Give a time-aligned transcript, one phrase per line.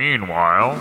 [0.00, 0.80] Meanwhile,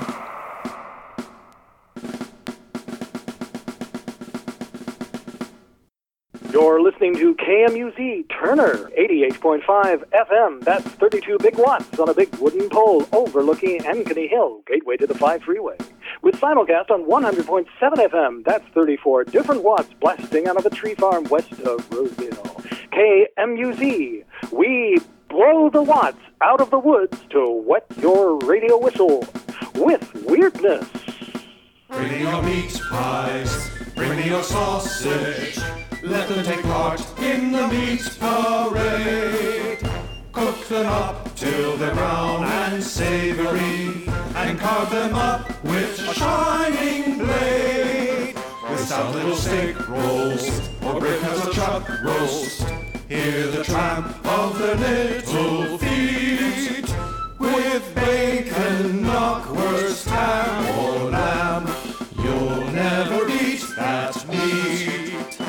[6.54, 10.64] You're listening to KMUZ Turner 88.5 FM.
[10.64, 15.16] That's 32 big watts on a big wooden pole overlooking Ankeny Hill, gateway to the
[15.16, 15.76] 5 freeway.
[16.22, 18.46] With simulcast on 100.7 FM.
[18.46, 22.62] That's 34 different watts blasting out of a tree farm west of Roseville.
[22.94, 24.24] KMUZ.
[24.54, 29.26] We blow the watts out of the woods to wet your radio whistle
[29.76, 30.88] with weirdness.
[31.90, 35.60] Bring me your meat pies, bring me your sausage.
[36.02, 39.80] Let them take part in the meat parade.
[40.32, 47.18] Cook them up till they're brown and savory, and carve them up with a shining
[47.18, 48.36] blade.
[48.70, 52.89] With stout little steak rolls or brick as a chuck roast.
[53.10, 56.94] Hear the tramp of their little feet.
[57.40, 61.68] With bacon, knockwurst, ham, or lamb,
[62.18, 65.40] you'll never beat that meat.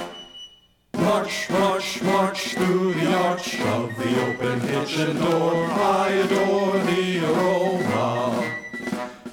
[0.95, 5.67] March, march, march through the arch of the open kitchen door.
[5.71, 8.57] I adore the aroma.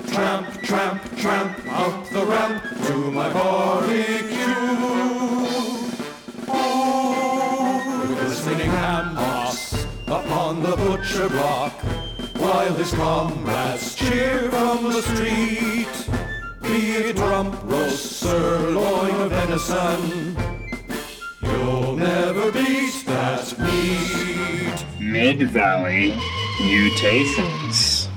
[0.07, 4.36] Tramp, tramp, tramp up the ramp to my barbecue.
[10.07, 11.73] Upon the butcher block,
[12.37, 16.09] while his comrades cheer from the street.
[16.61, 20.37] Be it rump roast, sirloin of venison,
[21.41, 24.85] you'll never beat that meat.
[24.99, 26.17] Mid Valley
[26.61, 28.09] Mutations.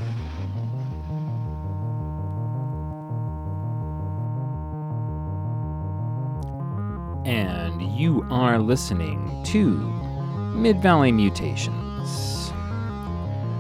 [7.25, 10.10] And you are listening to
[10.55, 12.53] Mid Valley Mutations.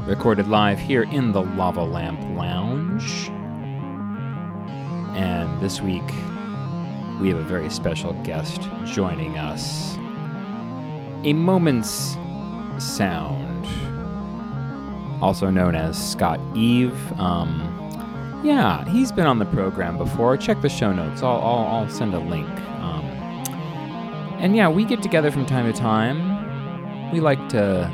[0.06, 3.28] Recorded live here in the Lava Lamp Lounge.
[5.16, 6.06] And this week,
[7.20, 9.96] we have a very special guest joining us.
[11.24, 12.16] A moment's
[12.78, 13.66] sound,
[15.22, 16.96] also known as Scott Eave.
[17.18, 20.36] Um, yeah, he's been on the program before.
[20.36, 21.22] Check the show notes.
[21.22, 22.48] I'll, I'll, I'll send a link.
[22.48, 23.04] Um,
[24.38, 26.29] and yeah, we get together from time to time.
[27.12, 27.90] We like to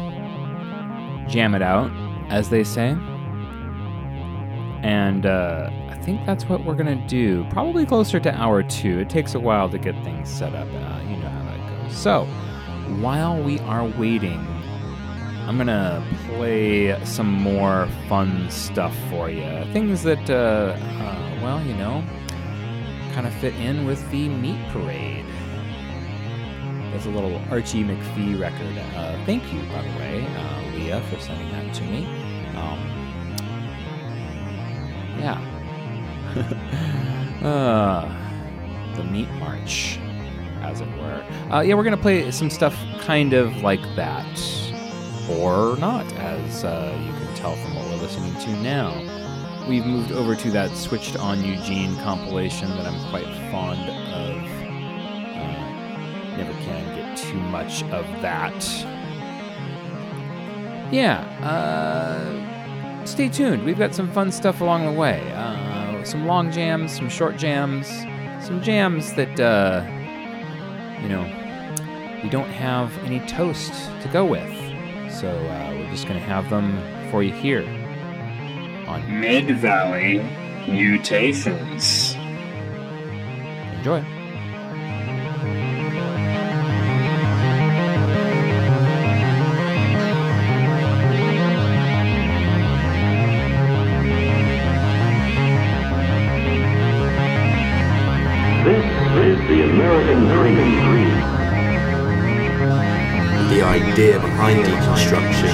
[1.29, 1.91] jam it out,
[2.31, 2.97] as they say.
[4.83, 7.45] And uh, I think that's what we're going to do.
[7.51, 9.01] Probably closer to hour two.
[9.01, 10.69] It takes a while to get things set up.
[10.69, 11.97] Uh, you know how that goes.
[11.97, 12.25] So,
[13.01, 14.39] while we are waiting,
[15.47, 19.65] I'm going to play some more fun stuff for you.
[19.73, 22.05] Things that, uh, uh, well, you know,
[23.13, 25.26] kind of fit in with the meat parade.
[26.97, 28.79] There's a little Archie McPhee record.
[28.97, 32.07] Uh, thank you, by the way, uh, Leah, for sending that to me.
[32.57, 32.79] Um,
[35.19, 35.39] yeah.
[37.47, 39.99] uh, the Meat March,
[40.63, 41.23] as it were.
[41.53, 44.25] Uh, yeah, we're going to play some stuff kind of like that.
[45.29, 49.67] Or not, as uh, you can tell from what we're listening to now.
[49.69, 54.06] We've moved over to that Switched on Eugene compilation that I'm quite fond of.
[56.37, 58.55] Never can get too much of that.
[60.93, 63.65] Yeah, uh, stay tuned.
[63.65, 65.21] We've got some fun stuff along the way.
[65.35, 67.89] Uh, some long jams, some short jams,
[68.47, 69.85] some jams that, uh,
[71.03, 71.25] you know,
[72.23, 73.73] we don't have any toast
[74.03, 74.53] to go with.
[75.13, 76.79] So uh, we're just going to have them
[77.11, 77.65] for you here
[78.87, 80.19] on Mid Valley
[80.69, 82.15] Mutations.
[83.79, 84.16] Enjoy.
[100.17, 100.57] Dream.
[103.51, 105.53] the idea behind deconstruction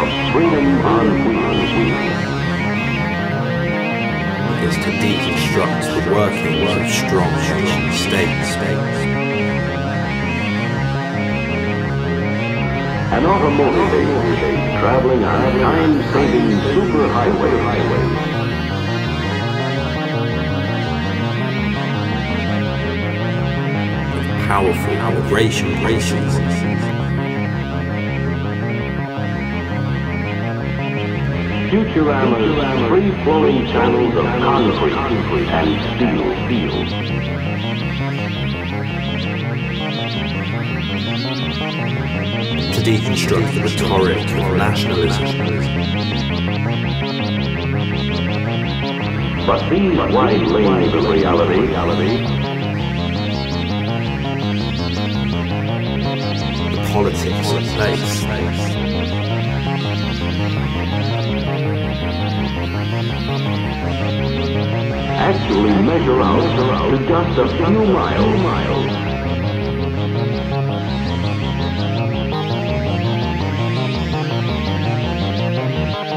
[0.00, 1.66] Of freedom on wheels.
[4.62, 8.54] is to deconstruct the workings of strong nation states.
[13.14, 13.90] An automotive
[14.78, 18.35] traveling on a time-saving superhighway.
[24.46, 26.34] Powerful immigration policies.
[31.68, 36.26] Futurama's free-flowing channels of concrete and steel.
[42.72, 45.24] To deconstruct the rhetoric of nationalism.
[49.44, 52.35] But these wide lanes of reality,
[56.96, 58.24] politics of place.
[65.28, 66.40] actually measure out
[66.90, 68.92] to just a few miles.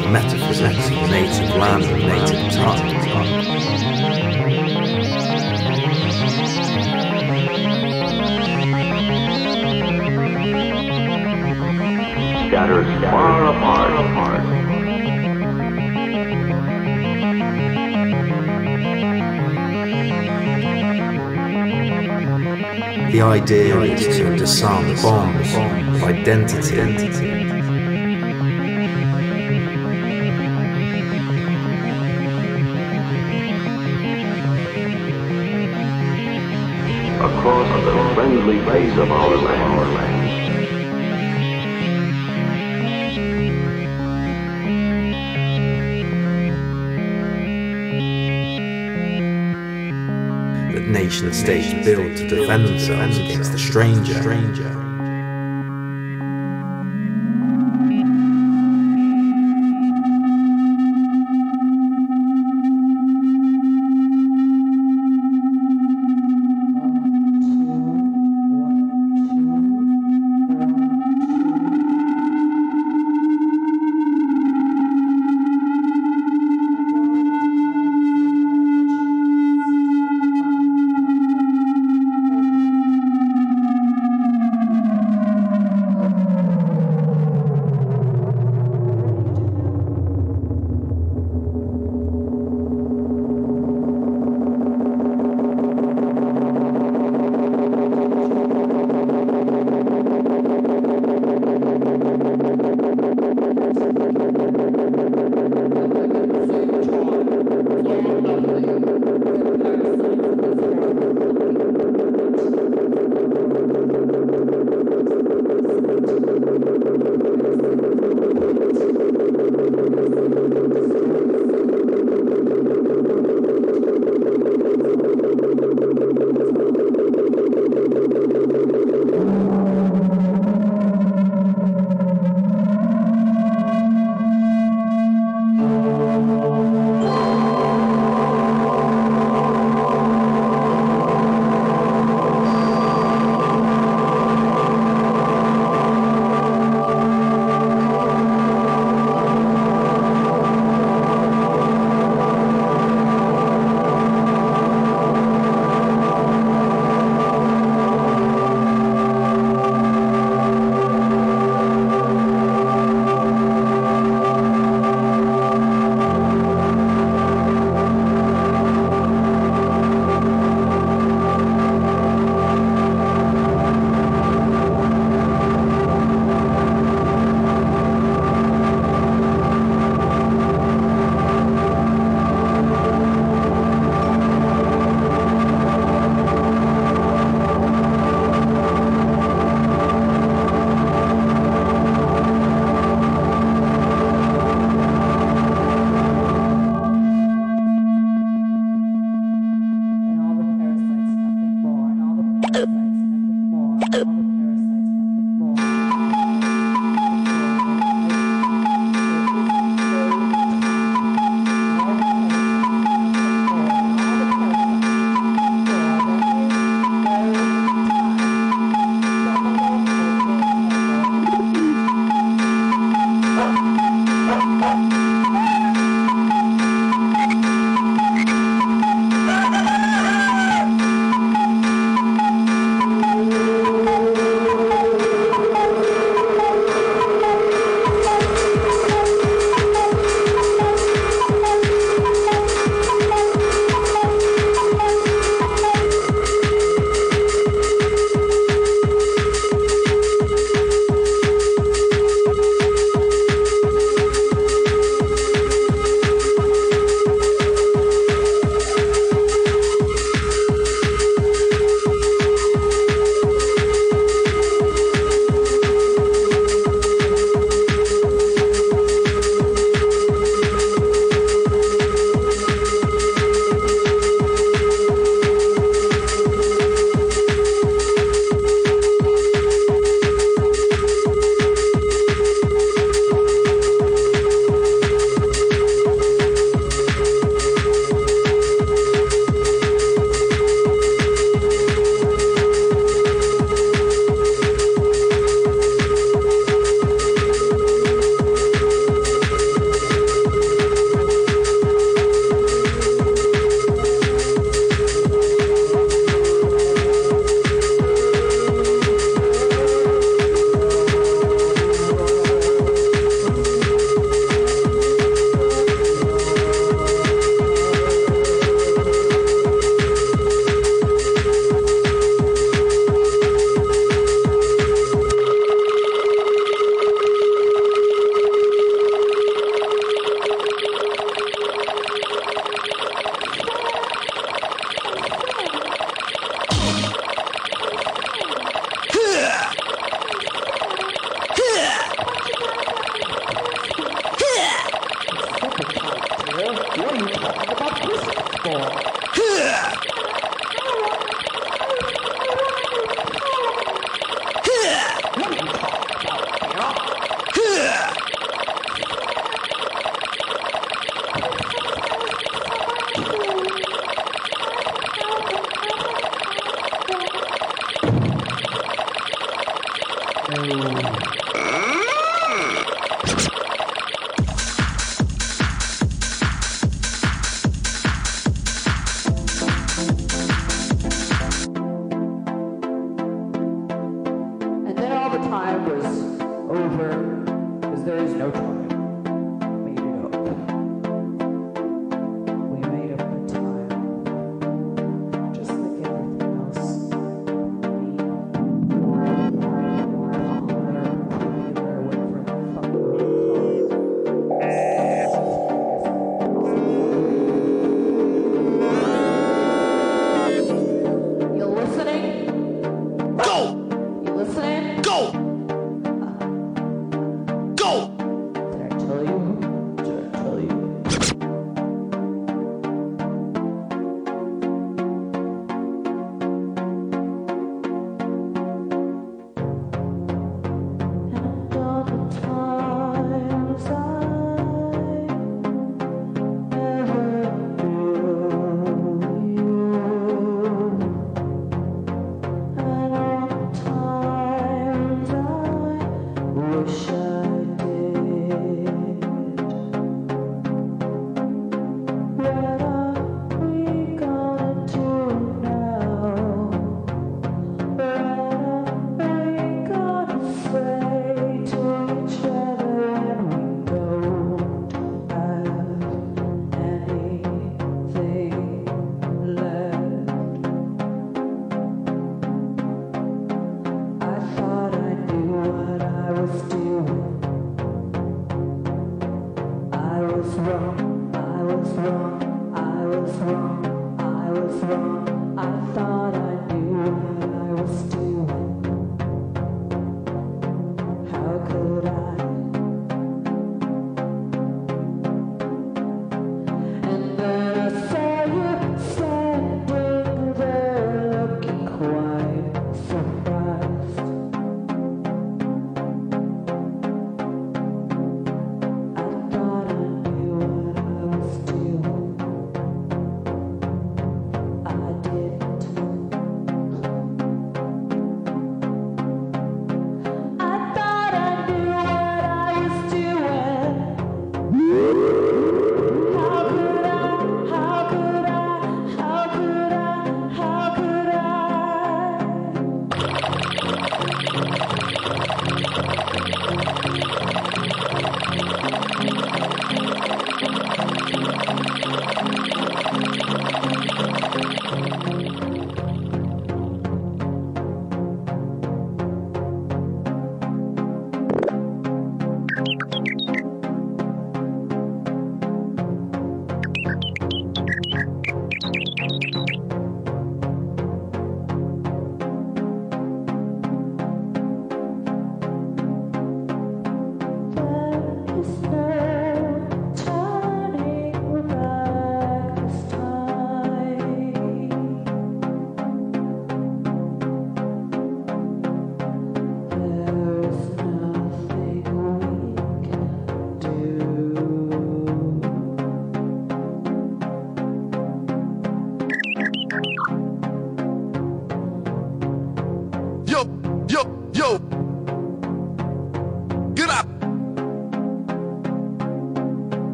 [0.00, 3.51] The metaphysics native land and native tongue.
[13.12, 13.92] Far apart.
[13.92, 14.42] apart.
[23.12, 26.80] The idea is to disarm bonds of identity.
[37.22, 39.72] across the friendly face of our land.
[39.92, 40.51] that
[51.40, 54.81] nation states to defend themselves against the stranger.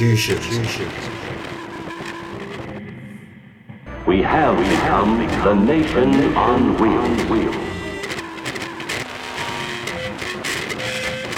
[0.00, 0.78] Institutions.
[4.06, 7.62] We have become the nation on wheels.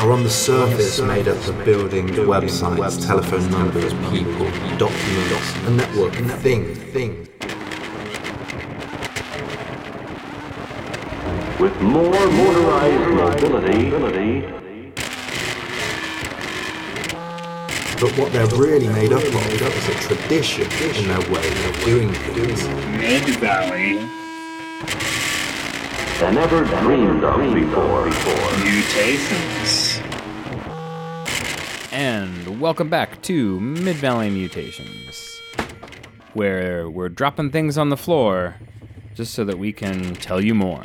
[0.00, 6.18] Are on the surface made up of buildings, websites, telephone numbers, people, documents, a network
[6.18, 6.74] of thing.
[6.74, 7.28] things.
[11.60, 14.57] With more motorized mobility,
[18.00, 22.12] But what they're really made up of is a tradition in their way of doing
[22.12, 22.68] things.
[22.96, 23.94] Mid Valley
[26.20, 27.40] than ever dreamed of
[28.04, 28.04] before.
[28.64, 30.00] Mutations.
[31.90, 35.40] And welcome back to Mid Valley Mutations,
[36.34, 38.54] where we're dropping things on the floor
[39.16, 40.84] just so that we can tell you more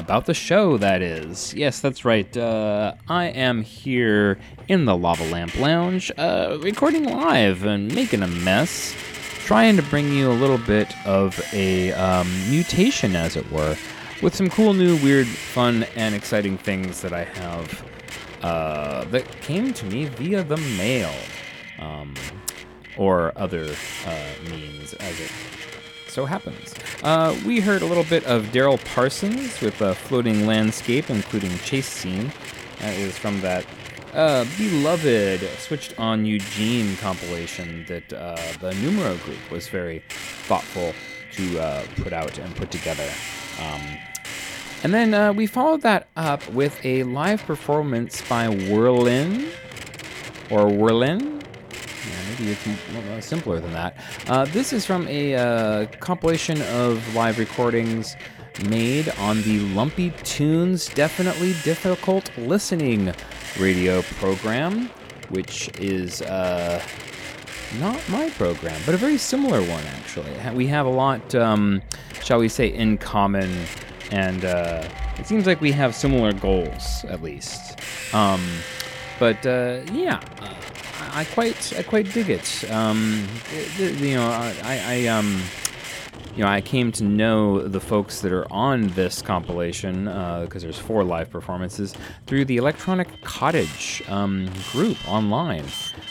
[0.00, 1.54] about the show, that is.
[1.54, 2.34] Yes, that's right.
[2.36, 8.26] Uh, I am here in the Lava Lamp Lounge, uh, recording live and making a
[8.26, 8.94] mess,
[9.44, 13.76] trying to bring you a little bit of a um, mutation, as it were,
[14.22, 17.86] with some cool, new, weird, fun, and exciting things that I have
[18.42, 21.12] uh, that came to me via the mail
[21.78, 22.14] um,
[22.96, 23.68] or other
[24.06, 25.30] uh, means, as it
[26.10, 26.74] so happens.
[27.02, 31.88] Uh, we heard a little bit of Derryl Parsons with a floating landscape, including chase
[31.88, 32.32] scene.
[32.80, 33.64] That is from that
[34.14, 40.94] uh, beloved Switched on Eugene compilation that uh, the Numero group was very thoughtful
[41.32, 43.08] to uh, put out and put together.
[43.60, 43.80] Um,
[44.82, 49.48] and then uh, we followed that up with a live performance by Whirlin,
[50.50, 51.39] or Whirlin,
[52.08, 53.96] yeah, maybe it's uh, simpler than that.
[54.28, 58.16] Uh, this is from a uh, compilation of live recordings
[58.68, 63.12] made on the Lumpy Tunes Definitely Difficult Listening
[63.58, 64.90] radio program,
[65.28, 66.82] which is uh,
[67.78, 70.32] not my program, but a very similar one, actually.
[70.54, 71.82] We have a lot, um,
[72.22, 73.50] shall we say, in common,
[74.10, 77.78] and uh, it seems like we have similar goals, at least.
[78.14, 78.44] Um,
[79.18, 80.20] but uh, yeah.
[81.12, 82.70] I quite I quite dig it.
[82.70, 83.26] Um,
[83.78, 85.42] you know, I, I um,
[86.36, 90.66] you know, I came to know the folks that are on this compilation because uh,
[90.66, 91.94] there's four live performances
[92.26, 95.64] through the Electronic Cottage um, group online,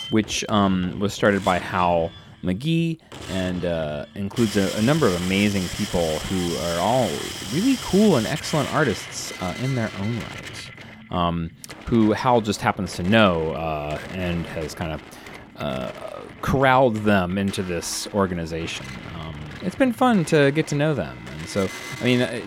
[0.09, 2.11] which um, was started by Hal
[2.43, 2.99] McGee
[3.31, 7.09] and uh, includes a, a, number of amazing people who are all
[7.53, 10.58] really cool and excellent artists uh, in their own right
[11.11, 11.51] um,
[11.85, 15.01] who Hal just happens to know uh, and has kind of
[15.57, 15.91] uh,
[16.41, 18.85] corralled them into this organization.
[19.15, 21.17] Um, it's been fun to get to know them.
[21.37, 21.67] And so,
[21.99, 22.41] I mean, uh,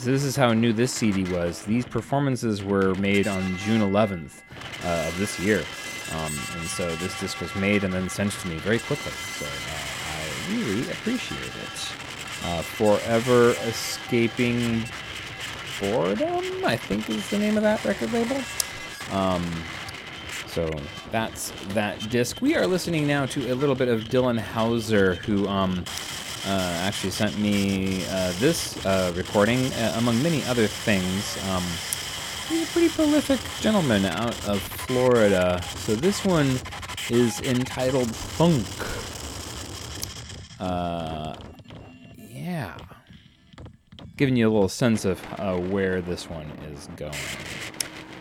[0.00, 1.62] this is how new this CD was.
[1.62, 4.42] These performances were made on June 11th
[4.84, 5.62] uh, of this year.
[6.12, 9.12] Um, and so this disc was made and then sent to me very quickly.
[9.12, 11.92] So uh, I really appreciate it.
[12.42, 14.84] Uh, Forever Escaping
[15.80, 18.36] Boredom, I think is the name of that record label.
[19.12, 19.50] Um,
[20.46, 20.68] so
[21.10, 22.42] that's that disc.
[22.42, 25.84] We are listening now to a little bit of Dylan Houser, who um,
[26.46, 31.38] uh, actually sent me uh, this uh, recording, uh, among many other things.
[31.48, 31.64] Um,
[32.48, 35.62] he's a pretty prolific gentleman out of Florida.
[35.76, 36.58] So this one
[37.08, 38.66] is entitled Thunk.
[40.60, 41.34] Uh,
[42.16, 42.76] yeah
[44.20, 47.14] giving you a little sense of uh, where this one is going.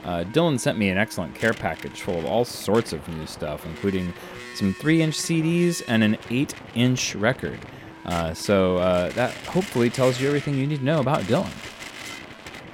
[0.05, 3.65] Uh, Dylan sent me an excellent care package full of all sorts of new stuff,
[3.65, 4.13] including
[4.55, 7.59] some 3 inch CDs and an 8 inch record.
[8.05, 11.51] Uh, so uh, that hopefully tells you everything you need to know about Dylan.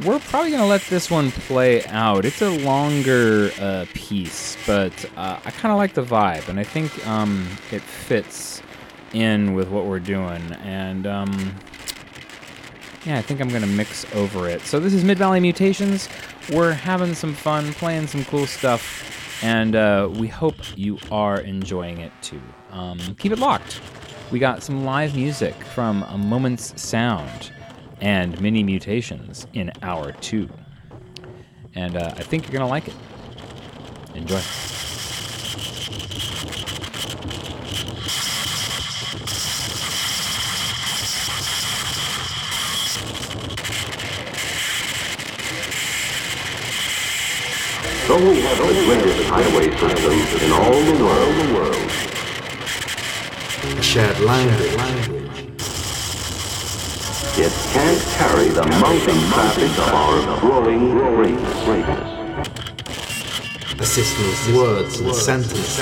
[0.06, 2.26] We're probably going to let this one play out.
[2.26, 6.64] It's a longer uh, piece, but uh, I kind of like the vibe, and I
[6.64, 8.62] think um, it fits
[9.14, 10.44] in with what we're doing.
[10.62, 11.56] And um,
[13.06, 14.62] yeah, I think I'm gonna mix over it.
[14.62, 16.10] So this is Mid Valley Mutations.
[16.52, 22.00] We're having some fun, playing some cool stuff, and uh, we hope you are enjoying
[22.00, 22.42] it too.
[22.72, 23.80] Um, keep it locked.
[24.32, 27.52] We got some live music from A Moment's Sound
[28.02, 30.50] and Mini Mutations in hour two,
[31.76, 32.96] and uh, I think you're gonna like it.
[34.16, 34.42] Enjoy.
[48.16, 51.92] We have the greatest highway system in all the world, the world,
[53.84, 54.72] shared language,
[57.38, 60.96] it can't carry the mounting traffic of our growing
[61.66, 62.10] greatness.
[63.82, 65.78] a system of words and sentences,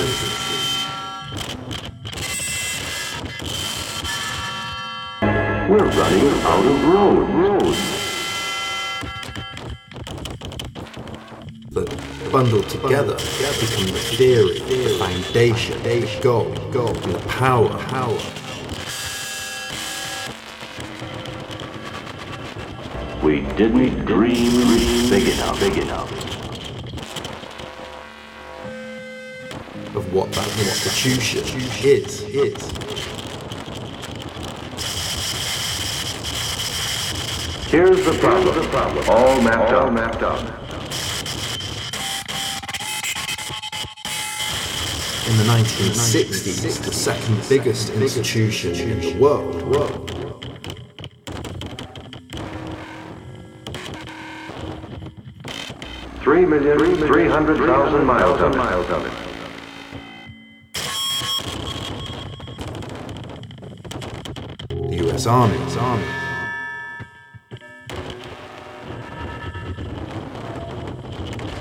[5.69, 7.29] We're running out of road.
[7.29, 8.02] road.
[12.33, 13.15] Bundled together
[13.59, 16.47] become the theory, the foundation, the goal,
[16.87, 18.17] and the power, power.
[23.23, 24.51] We didn't dream
[25.11, 26.11] big enough, big enough.
[29.95, 31.43] of what that institution
[31.85, 32.61] is, is.
[37.69, 38.55] Here's the problem.
[38.55, 39.07] the problem.
[39.07, 39.93] All mapped All up.
[39.93, 40.62] mapped up.
[45.25, 50.09] In the 1960s, the second biggest institution in the world, world.
[56.21, 58.57] Three million, three hundred thousand miles of it.
[58.57, 59.13] Miles of it.
[64.69, 66.03] the US Army, Army.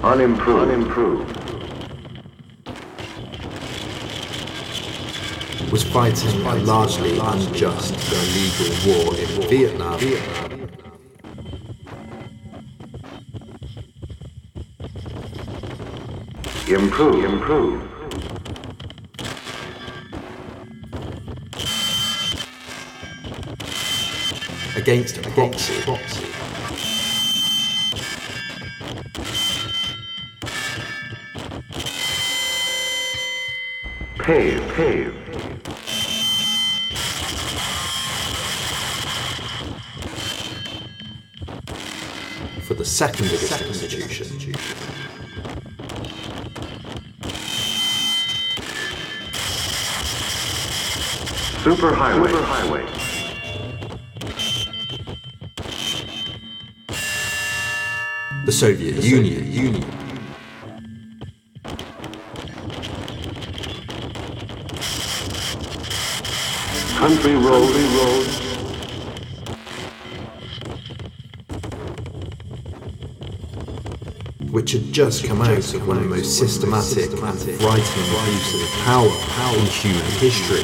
[0.02, 0.70] Unimproved.
[0.70, 1.41] Unimproved.
[5.72, 9.98] Was fighting a largely unjust illegal war in Vietnam.
[16.68, 17.24] Improve.
[17.24, 17.88] Improve.
[24.76, 25.82] against a proxy.
[34.18, 34.74] Pave.
[34.74, 35.21] Pave.
[43.10, 44.52] For the second biggest institution.
[51.64, 52.30] Superhighway.
[52.30, 52.84] Superhighway.
[58.46, 59.52] The Soviet Union.
[59.52, 59.90] Union.
[66.98, 67.72] Country road.
[67.72, 68.41] Country road.
[74.72, 78.70] Which had just come out of one of the most systematic and frightening abuses of
[78.84, 79.08] power
[79.58, 80.62] in human history.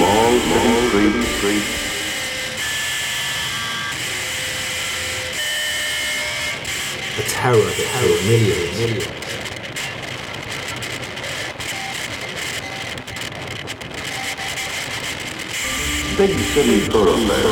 [0.00, 1.66] Long, long street, street.
[7.18, 8.76] A terror that killed millions.
[8.78, 9.31] Big
[16.52, 17.48] city thoroughfare.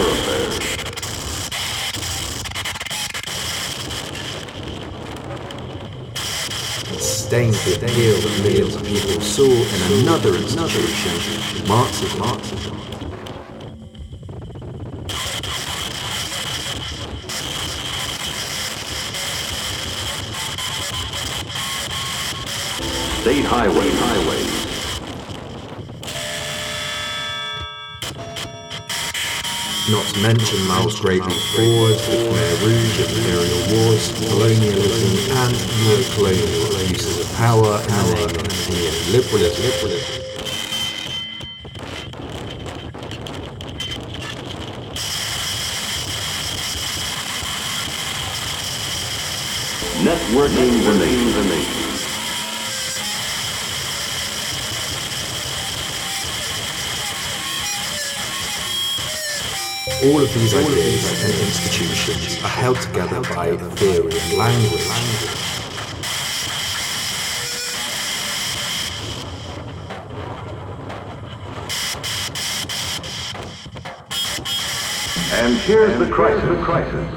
[6.92, 12.18] It stained the appeal that millions of people saw in another institution, Marxism.
[12.18, 12.76] Marxism.
[23.22, 23.89] State highway.
[30.22, 30.58] Mention
[31.00, 37.88] great leap forward, the Khmer Rouge, imperial wars, colonialism, and neo-colonial uses of power in
[37.88, 38.38] the
[39.12, 40.20] neoliberalism.
[50.04, 50.72] Networking
[60.34, 64.86] of these ideas and institutions are held together by theory and language.
[75.32, 76.48] And here's the crisis.
[76.48, 77.16] The crisis.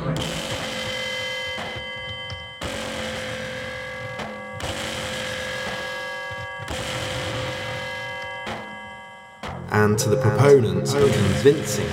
[9.71, 11.87] And to the proponents of convincing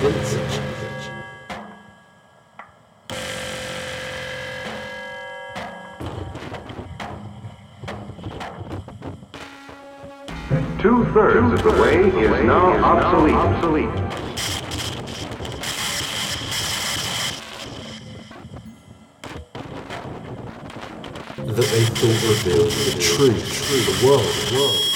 [11.13, 13.93] two-thirds of the way is now obsolete.
[21.47, 24.90] That they thought revealed the true, true, the world, the world.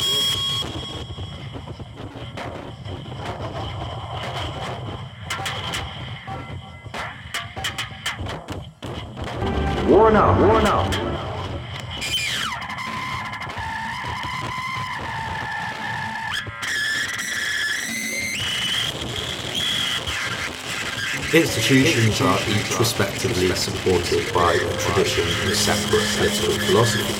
[21.35, 27.11] Institutions are each respectively supported by a tradition of separate political philosophy.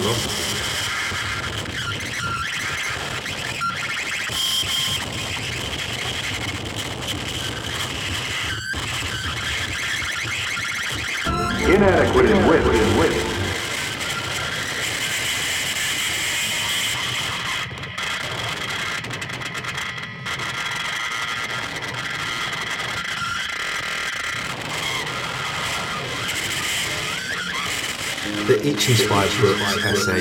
[11.73, 12.64] Inadequate in wit,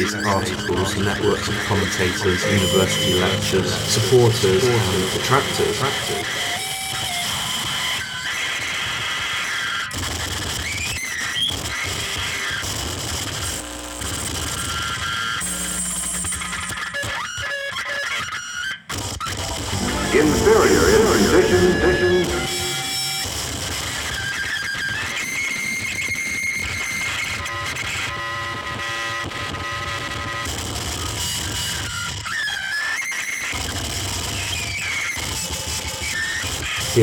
[0.03, 6.44] articles, networks of commentators, university lectures, supporters, and detractors.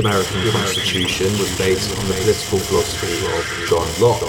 [0.02, 4.22] American Constitution was based on the political philosophy of John Locke.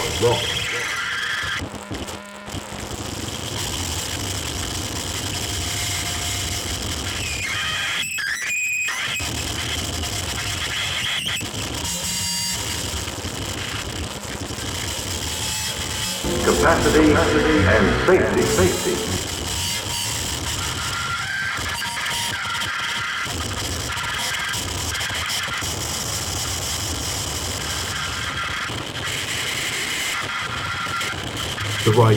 [16.44, 18.81] Capacity and safety,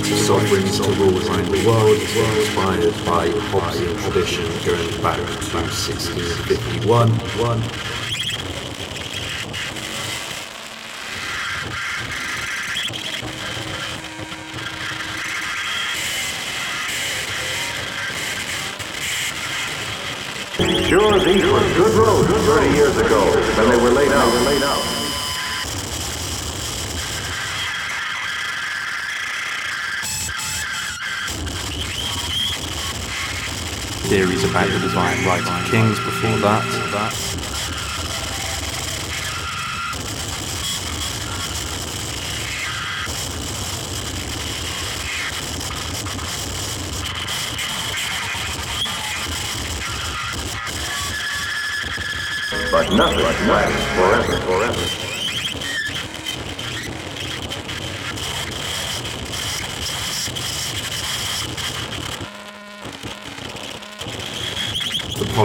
[0.01, 5.23] of sovereigns to rule around the world inspired by Hobbesian tradition going back to
[5.55, 7.09] 1651.
[7.39, 7.61] One.
[20.89, 23.23] Sure, these were good roads 30 years ago
[23.59, 24.31] and they were laid out.
[24.31, 24.94] They Were laid out.
[34.15, 36.63] Theories about the divine right of kings before that.
[52.71, 55.04] But nothing lasts forever, forever.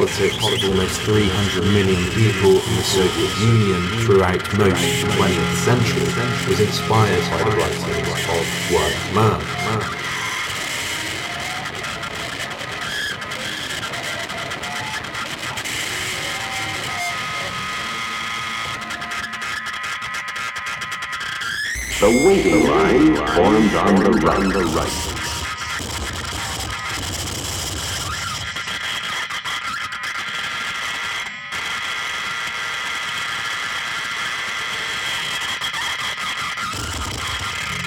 [0.00, 5.56] Politics of almost 300 million people in the Soviet Union throughout most of the 20th
[5.56, 6.08] century
[6.48, 9.40] was inspired by the writings of one man.
[22.00, 23.94] The waiting line formed on
[24.48, 25.09] the right.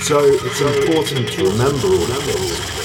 [0.03, 2.82] So it's important to remember all of this.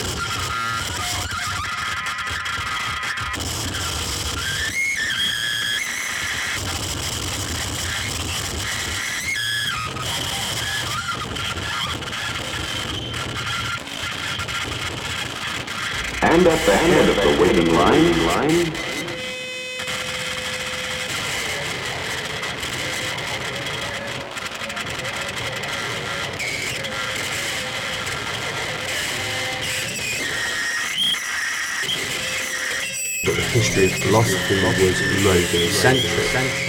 [35.81, 36.68] 山水山水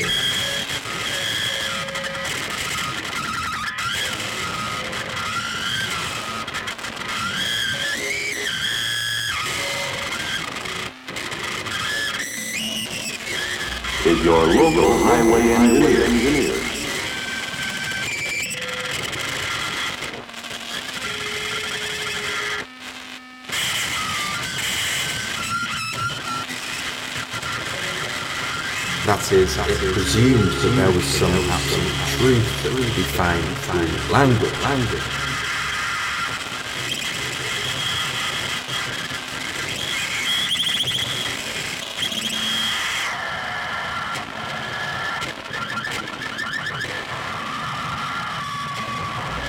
[31.09, 34.53] some absolute truth that be found through language.
[34.61, 35.01] language.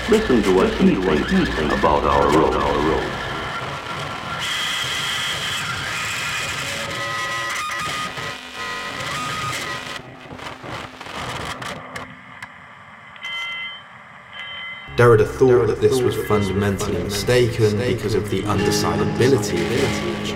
[0.09, 2.55] Listen to what he thinks about our road.
[2.55, 3.20] Our road.
[15.01, 20.35] Derrida thought that this was fundamentally mistaken because of the undecidability of language.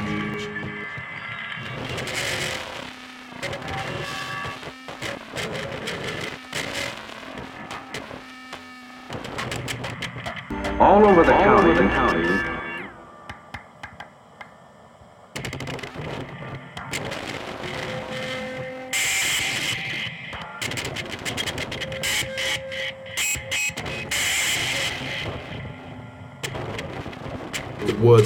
[10.79, 12.54] All over the county.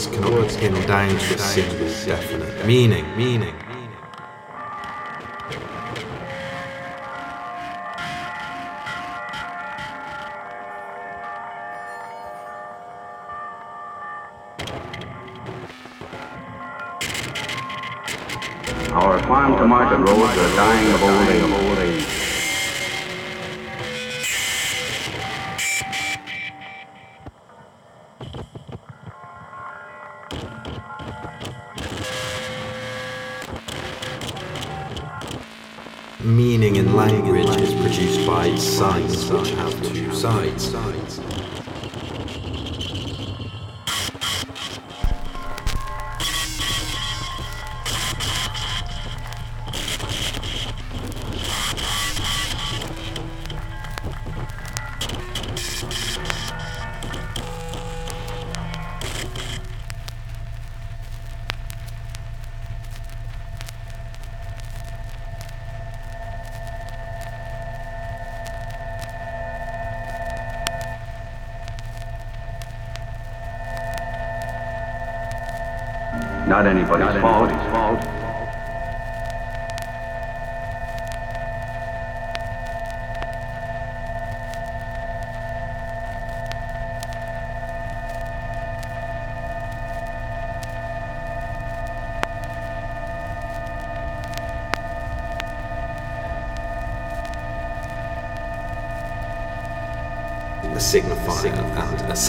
[0.07, 3.05] Words pinned down to a single definite meaning.
[3.17, 3.68] Meaning.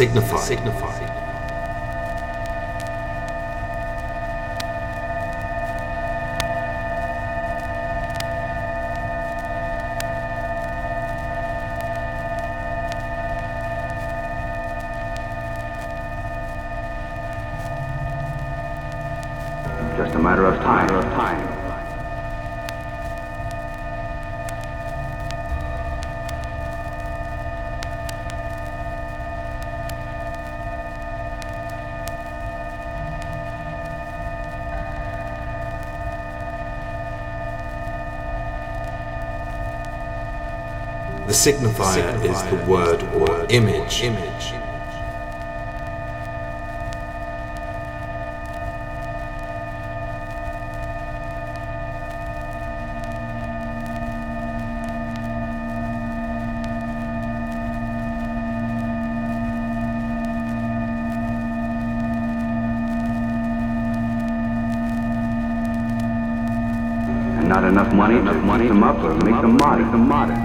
[0.01, 1.10] And a
[41.41, 44.03] The signifier is the word or image.
[44.03, 44.53] image.
[67.33, 69.91] And not enough money to money them up or make them modern.
[69.91, 70.40] Them modern.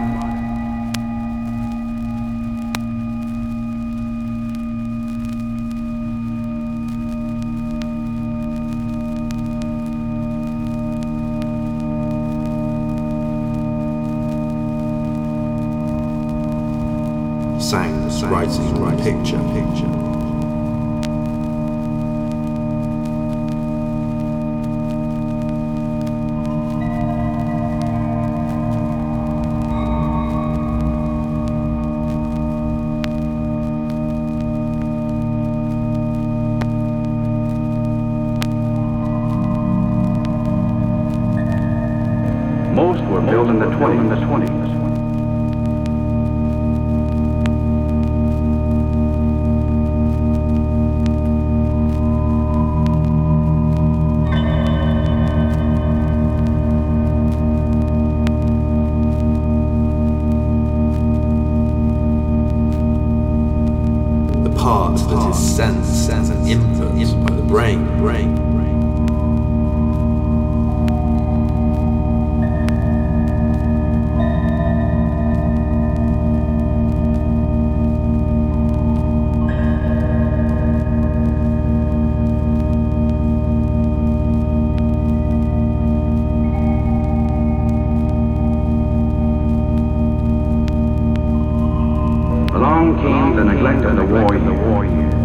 [92.95, 94.05] The neglect of the
[94.53, 95.24] war year.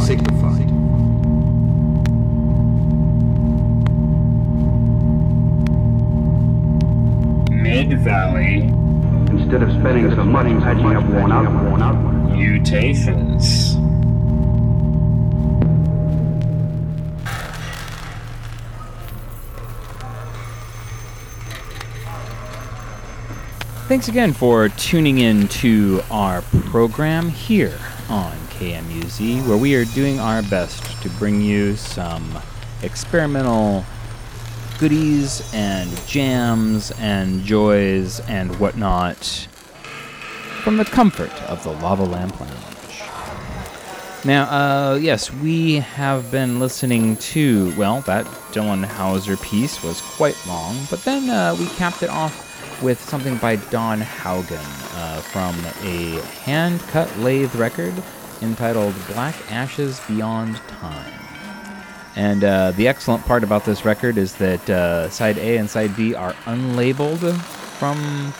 [0.00, 0.56] Signified.
[0.56, 0.70] signified.
[7.50, 8.84] Mid Valley
[9.54, 11.94] Instead of spending some money patching up worn out, worn out
[12.34, 13.74] mutations.
[23.86, 27.78] Thanks again for tuning in to our program here
[28.08, 32.38] on KMUZ, where we are doing our best to bring you some
[32.82, 33.84] experimental
[34.78, 39.48] goodies and jams and joys and whatnot
[40.62, 42.64] from the comfort of the Lava Lamp Lounge.
[44.24, 50.36] Now, uh, yes, we have been listening to, well, that Dylan Houser piece was quite
[50.46, 54.64] long, but then uh, we capped it off with something by Don Haugen
[54.96, 55.54] uh, from
[55.86, 57.92] a hand cut lathe record
[58.44, 61.12] entitled Black Ashes Beyond Time.
[62.16, 65.96] And uh, the excellent part about this record is that uh, side A and side
[65.96, 67.34] B are unlabeled
[67.78, 68.32] from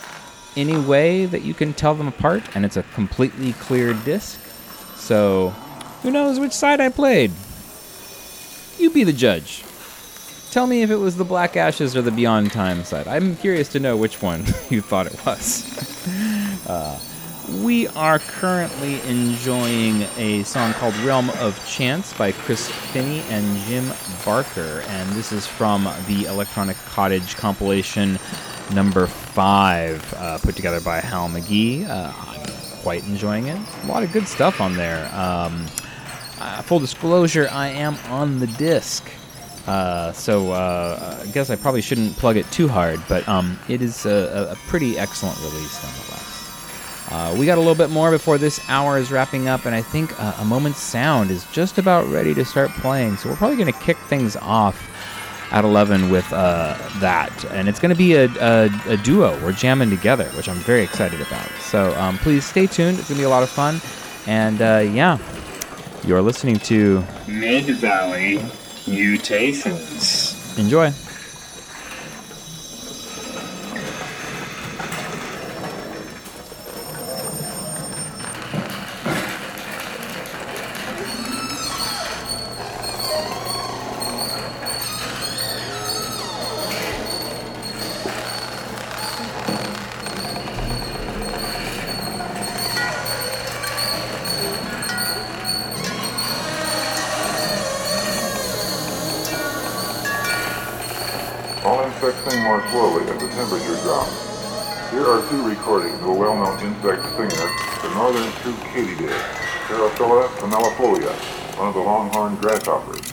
[0.56, 4.38] any way that you can tell them apart, and it's a completely clear disc.
[4.96, 5.50] So,
[6.02, 7.32] who knows which side I played?
[8.78, 9.64] You be the judge.
[10.52, 13.08] Tell me if it was the Black Ashes or the Beyond Time side.
[13.08, 16.66] I'm curious to know which one you thought it was.
[16.68, 16.96] uh,
[17.62, 23.92] we are currently enjoying a song called Realm of Chance by Chris Phinney and Jim
[24.24, 28.18] Barker, and this is from the Electronic Cottage compilation
[28.72, 31.88] number five, uh, put together by Hal McGee.
[31.88, 33.58] Uh, I'm quite enjoying it.
[33.84, 35.06] A lot of good stuff on there.
[35.14, 35.66] Um,
[36.40, 39.08] uh, full disclosure, I am on the disc.
[39.66, 43.80] Uh, so uh, I guess I probably shouldn't plug it too hard, but um, it
[43.82, 46.13] is a, a pretty excellent release nonetheless.
[47.14, 49.82] Uh, we got a little bit more before this hour is wrapping up, and I
[49.82, 53.18] think uh, A Moment's Sound is just about ready to start playing.
[53.18, 54.90] So we're probably going to kick things off
[55.52, 57.44] at 11 with uh, that.
[57.52, 59.40] And it's going to be a, a, a duo.
[59.44, 61.48] We're jamming together, which I'm very excited about.
[61.60, 62.98] So um, please stay tuned.
[62.98, 63.80] It's going to be a lot of fun.
[64.26, 65.18] And uh, yeah.
[66.04, 68.44] You're listening to Mid Valley
[68.88, 70.58] Mutations.
[70.58, 70.92] Enjoy.
[102.70, 104.90] Slowly as the temperature drops.
[104.90, 107.48] Here are two recordings of a well-known insect singer,
[107.82, 109.10] the northern true katydid,
[109.66, 111.12] Pterophylla camellifolia,
[111.58, 113.12] one of the longhorn grasshoppers.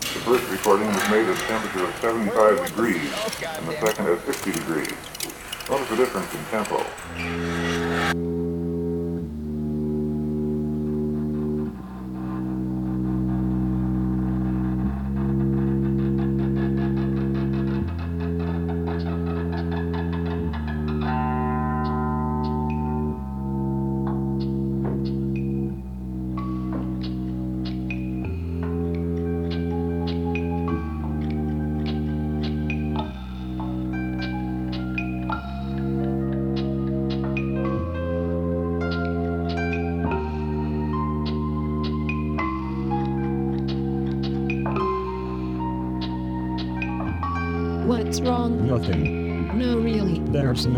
[0.00, 3.12] The first recording was made at a temperature of 75 degrees,
[3.44, 4.92] and the second at 60 degrees.
[5.68, 7.61] Notice the difference in tempo.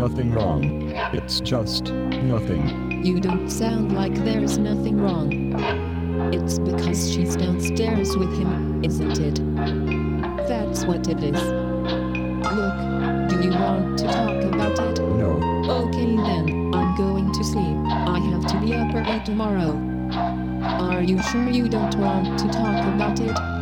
[0.07, 0.91] Nothing wrong.
[1.13, 3.03] It's just nothing.
[3.03, 5.31] You don't sound like there's nothing wrong.
[6.31, 10.47] It's because she's downstairs with him, isn't it?
[10.47, 11.41] That's what it is.
[12.53, 12.77] Look,
[13.29, 14.99] do you want to talk about it?
[14.99, 15.87] No.
[15.87, 17.75] Okay then, I'm going to sleep.
[17.89, 19.71] I have to be up early tomorrow.
[20.61, 23.54] Are you sure you don't want to talk about it?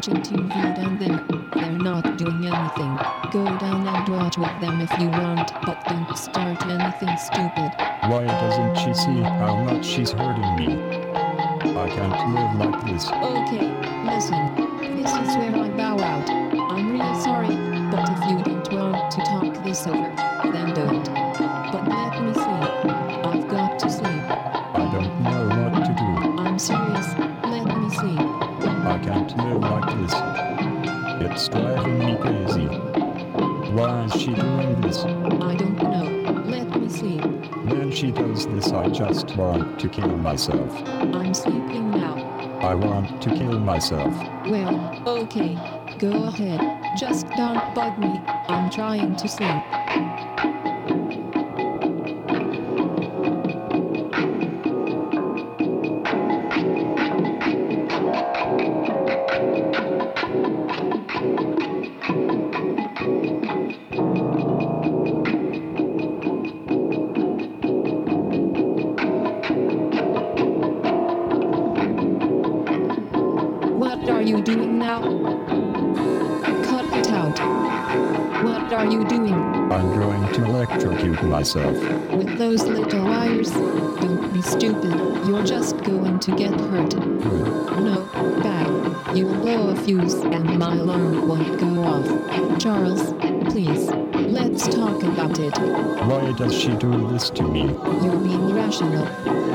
[0.00, 0.45] Just
[40.36, 40.70] myself.
[41.14, 42.14] I'm sleeping now.
[42.60, 44.12] I want to kill myself.
[44.46, 45.54] Well, okay.
[45.98, 46.60] Go ahead.
[46.98, 48.20] Just don't bug me.
[48.48, 49.75] I'm trying to sleep.
[81.56, 83.50] With those little wires?
[83.50, 84.92] Don't be stupid.
[85.26, 86.90] You're just going to get hurt.
[86.90, 87.22] Good.
[87.80, 88.06] No,
[88.42, 89.16] bad.
[89.16, 92.58] You'll blow a fuse and my alarm won't go off.
[92.60, 93.14] Charles,
[93.50, 93.86] please,
[94.30, 95.56] let's talk about it.
[96.04, 97.62] Why does she do this to me?
[97.62, 99.06] You're being irrational.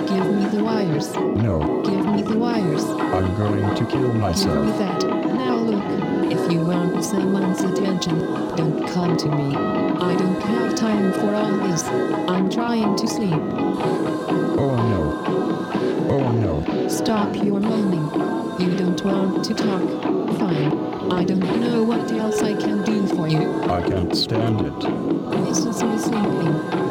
[0.07, 1.15] Give me the wires.
[1.15, 1.83] No.
[1.83, 2.83] Give me the wires.
[2.85, 5.20] I'm going to kill Give me that.
[5.41, 8.19] Now look, if you want someone's attention,
[8.55, 9.55] don't come to me.
[9.55, 11.83] I don't have time for all this.
[12.29, 13.43] I'm trying to sleep.
[14.63, 15.03] Oh no.
[16.13, 16.87] Oh no.
[16.87, 18.07] Stop your moaning.
[18.61, 19.81] You don't want to talk.
[20.37, 21.11] Fine.
[21.11, 23.63] I don't know what else I can do for you.
[23.63, 24.79] I can't stand it.
[25.45, 26.90] This is me sleeping.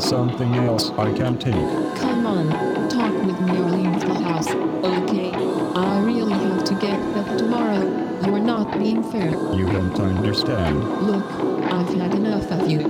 [0.00, 1.54] Something else I can take.
[1.98, 2.48] Come on,
[2.88, 5.30] talk with me or leave the house, okay?
[5.74, 7.80] I really have to get up tomorrow.
[8.24, 9.30] You're not being fair.
[9.54, 10.82] You don't understand.
[11.06, 11.24] Look,
[11.72, 12.80] I've had enough of you.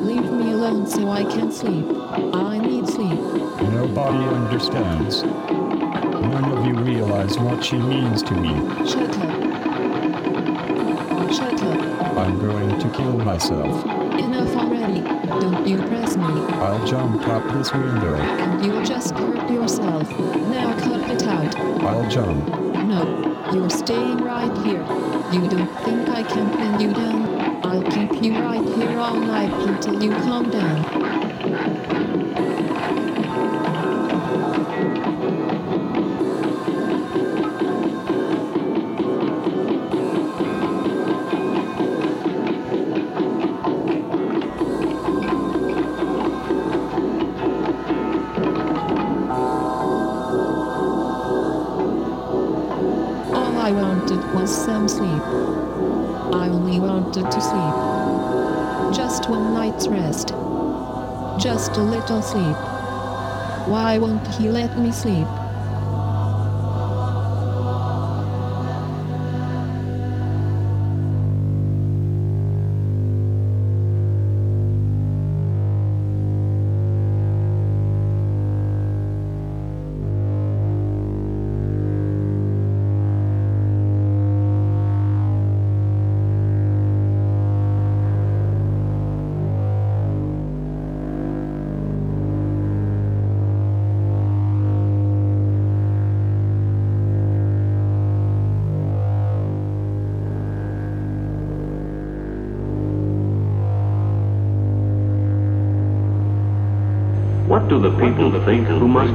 [0.00, 1.86] Leave me alone so I can sleep.
[2.34, 3.18] I need sleep.
[3.72, 5.22] Nobody understands.
[5.22, 8.54] None of you realize what she means to me.
[8.86, 9.42] Shut up.
[11.32, 12.16] Shut up.
[12.16, 14.01] I'm going to kill myself.
[14.18, 15.00] Enough already.
[15.00, 16.24] Don't you press me.
[16.24, 18.14] I'll jump out this window.
[18.14, 20.08] And you'll just hurt yourself.
[20.10, 21.56] Now cut it out.
[21.82, 22.46] I'll jump.
[22.84, 24.84] No, you're staying right here.
[25.32, 27.64] You don't think I can pin you down?
[27.64, 31.01] I'll keep you right here all night until you calm down.
[62.02, 62.56] Little sleep.
[63.68, 65.41] Why won't he let me sleep?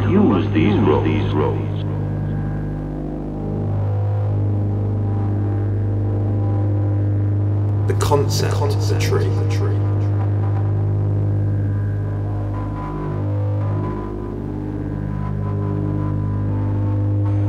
[0.08, 1.84] Who must use these roads?
[7.88, 9.26] The concept of the tree.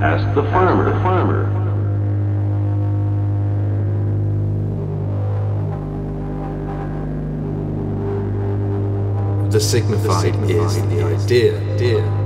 [0.02, 0.92] Ask the farmer.
[0.92, 1.44] The farmer.
[9.50, 12.04] The signified is the idea.
[12.04, 12.17] Uh,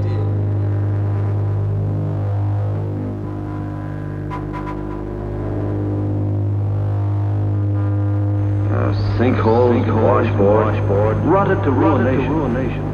[11.73, 12.89] rotted to ruination.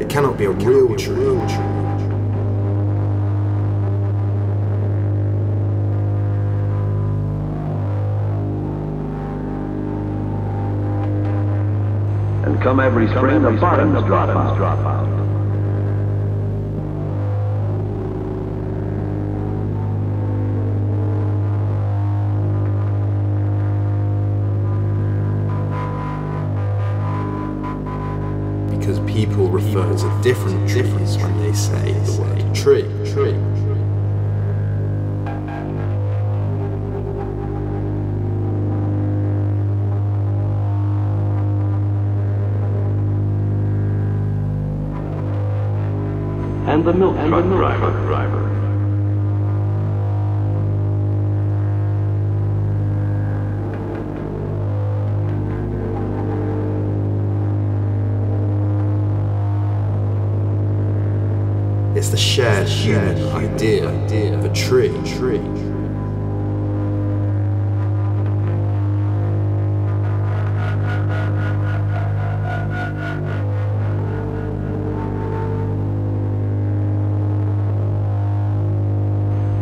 [0.00, 1.14] It cannot be a real tree.
[12.42, 14.56] And come every spring, the bottoms drop out.
[14.56, 14.89] Because
[62.10, 64.88] the shared human idea idea of a tree.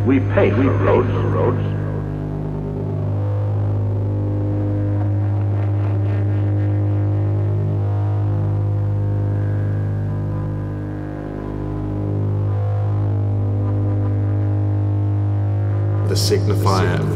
[0.07, 1.28] We pay for roads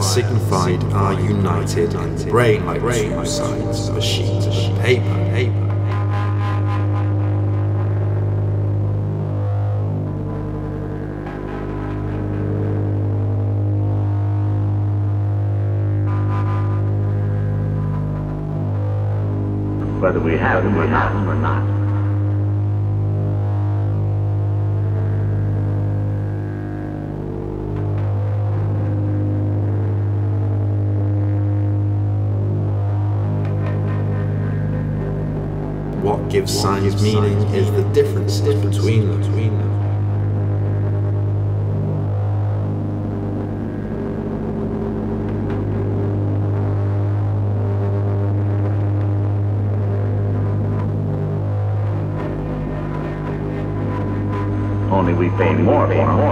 [0.03, 5.03] signified are united in the brain like two sides of a sheet of paper.
[5.33, 5.69] paper.
[20.01, 20.77] Whether we have them
[21.29, 21.62] or not.
[36.43, 38.41] What signs meaning is the difference.
[38.41, 39.23] Between them.
[54.91, 56.32] Only we pay more for them.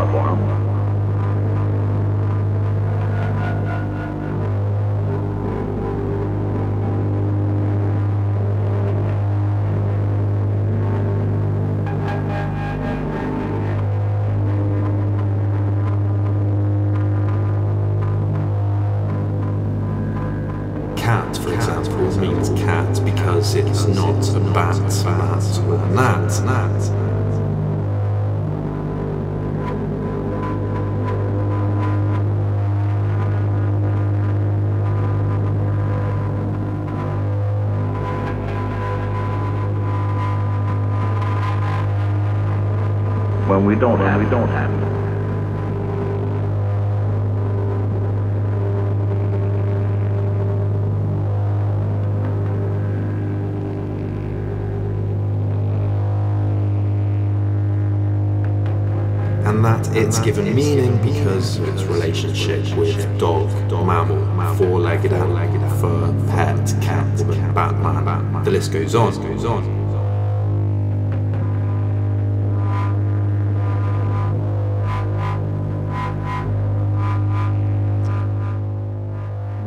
[60.11, 66.57] It's given meaning because of its relationship with dog, dog, mammal, four-legged animal, fur, pet,
[66.83, 68.43] cat, catwoman, Batman.
[68.43, 69.13] The list goes on.
[69.23, 69.81] Goes on.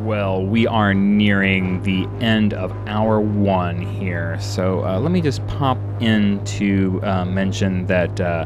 [0.06, 4.38] Well, we are nearing the end of hour one here.
[4.42, 8.46] So uh, let me just pop in to uh, mention that uh,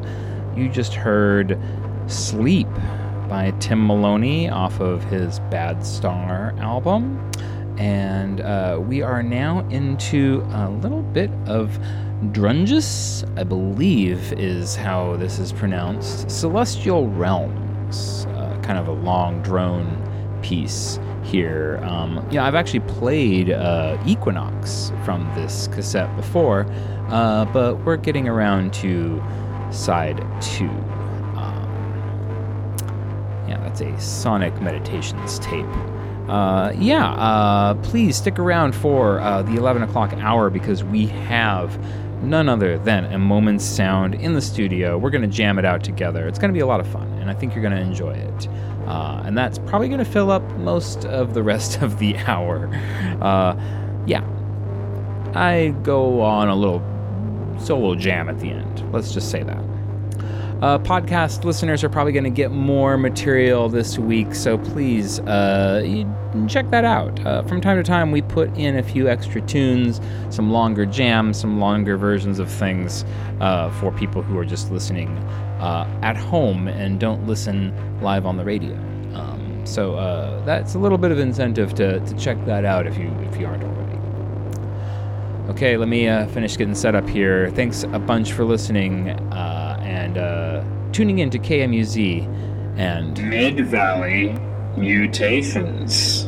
[0.56, 1.60] you just heard
[2.08, 2.68] Sleep
[3.28, 7.20] by Tim Maloney off of his Bad Star album.
[7.78, 11.78] And uh, we are now into a little bit of
[12.32, 16.32] Drungus, I believe is how this is pronounced.
[16.32, 20.01] Celestial Realms, uh, kind of a long drone
[20.41, 21.80] piece here.
[21.84, 26.66] Um, yeah, I've actually played uh, Equinox from this cassette before,
[27.10, 29.22] uh, but we're getting around to
[29.72, 30.72] side two.
[33.78, 35.65] That's a Sonic Meditations tape.
[36.28, 41.78] Uh, yeah, uh, please stick around for uh, the 11 o'clock hour because we have
[42.23, 44.97] none other than a moment's sound in the studio.
[44.97, 46.28] We're going to jam it out together.
[46.28, 48.13] It's going to be a lot of fun, and I think you're going to enjoy
[48.15, 48.47] it.
[48.88, 52.67] Uh, and that's probably going to fill up most of the rest of the hour.
[53.21, 53.55] Uh,
[54.07, 54.25] yeah,
[55.36, 56.82] I go on a little
[57.59, 58.91] solo jam at the end.
[58.91, 59.76] Let's just say that.
[60.62, 65.84] Uh, podcast listeners are probably going to get more material this week, so please uh,
[66.49, 67.24] check that out.
[67.28, 70.01] Uh, from time to time, we put in a few extra tunes,
[70.32, 73.05] some longer jams, some longer versions of things
[73.39, 75.16] uh, for people who are just listening
[75.60, 78.74] uh, at home and don't listen live on the radio.
[79.14, 82.97] Um, so uh, that's a little bit of incentive to, to check that out if
[82.97, 83.84] you if you aren't already.
[85.51, 87.51] Okay, let me finish getting set up here.
[87.51, 89.10] Thanks a bunch for listening
[89.88, 94.38] and uh, tuning in to KMUZ and Mid Valley
[94.75, 96.25] Mutations.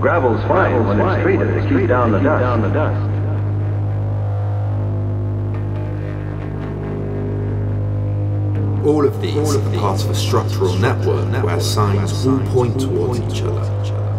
[0.00, 2.40] Gravel's fine when it's treated to keep down the dust.
[2.40, 3.15] Down the dust.
[8.86, 12.06] All of these, all of are part of a structural, network, network, where signs, where
[12.06, 13.82] signs all point all towards point each other.
[13.82, 14.12] Each other.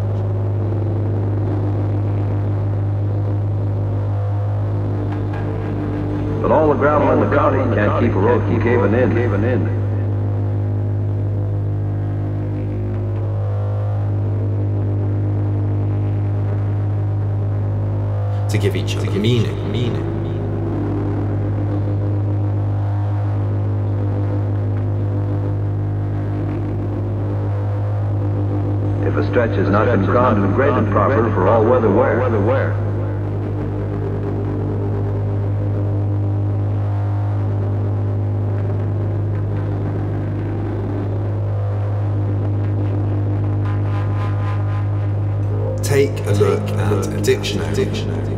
[6.41, 9.11] But all the gravel in the county can't, can't keep a road from caving in.
[9.13, 9.87] Caving in.
[18.49, 19.71] to give each other give meaning.
[19.71, 20.26] meaning.
[29.37, 32.73] Stretch is not been ground and graded proper for all weather wear.
[45.83, 48.36] Take a look at a dictionary.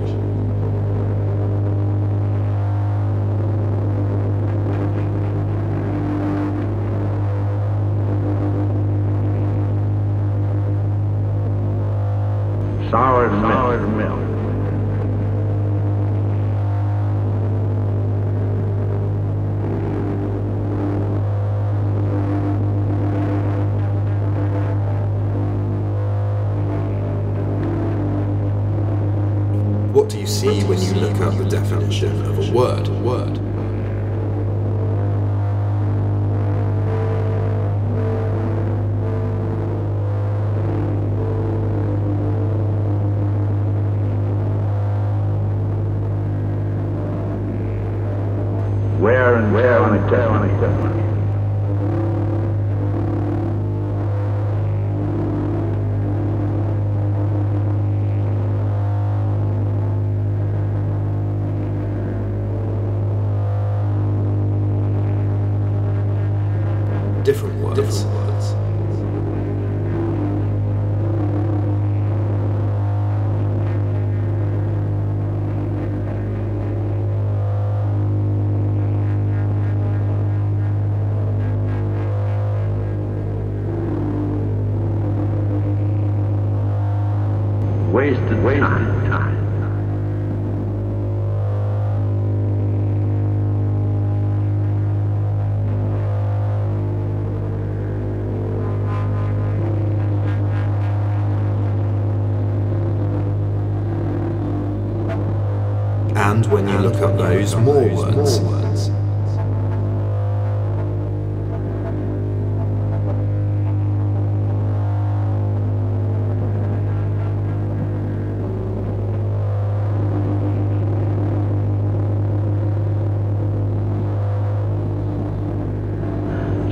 [107.39, 108.89] Those more words.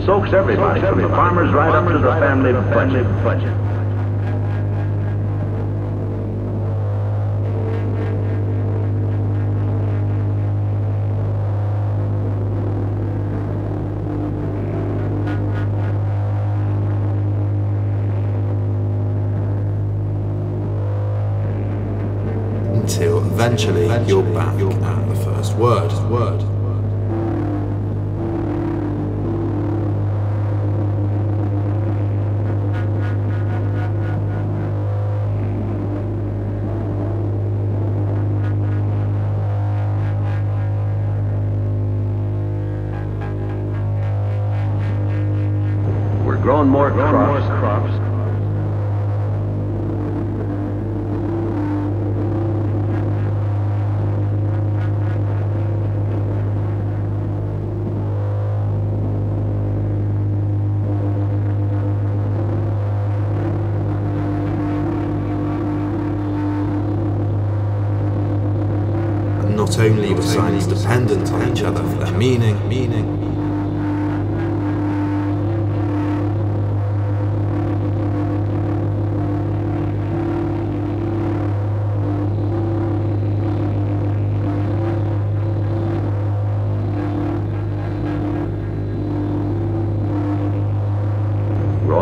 [0.05, 2.53] Soaks everybody, from the farmers right up to the family
[3.23, 3.56] budget.
[23.57, 24.76] Until eventually you're back at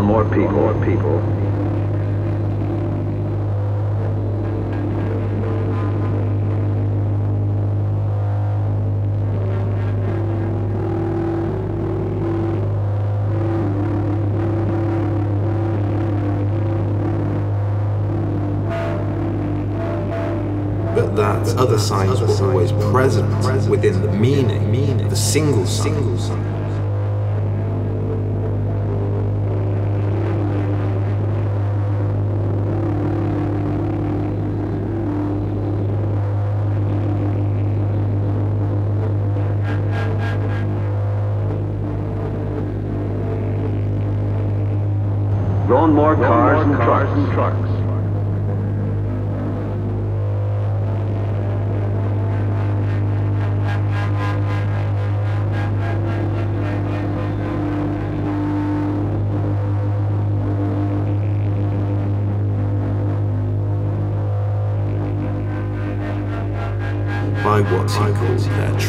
[0.06, 0.51] more people.
[0.51, 1.20] More people.
[20.95, 26.64] but that other signs were always present within the meaning of a single single sign.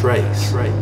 [0.02, 0.75] Their trace.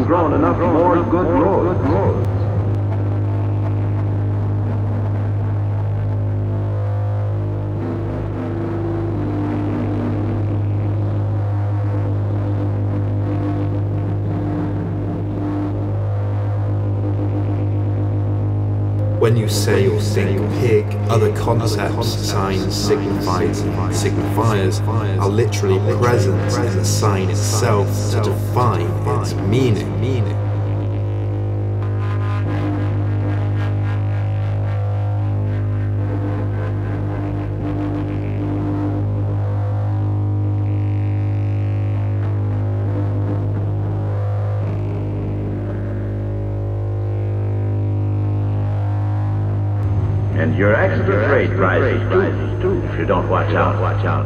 [0.00, 1.78] Grown enough more good roads.
[19.20, 20.71] When you say or think pig,
[21.12, 24.80] other concepts, signs, signifiers, and signifiers
[25.20, 28.86] are literally present in the sign itself to define
[29.20, 30.31] its meaning.
[53.02, 54.24] You don't watch out, watch out.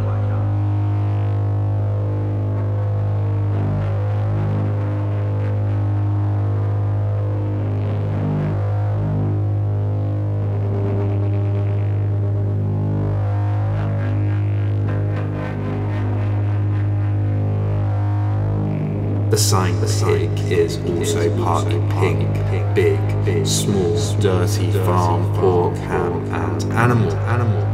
[19.31, 22.31] The sign the pig is also part of pink,
[22.75, 27.11] big, big, small, dirty, farm, pork, ham, and animal.
[27.15, 27.66] Animal.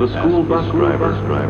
[0.00, 1.49] The school bus driver.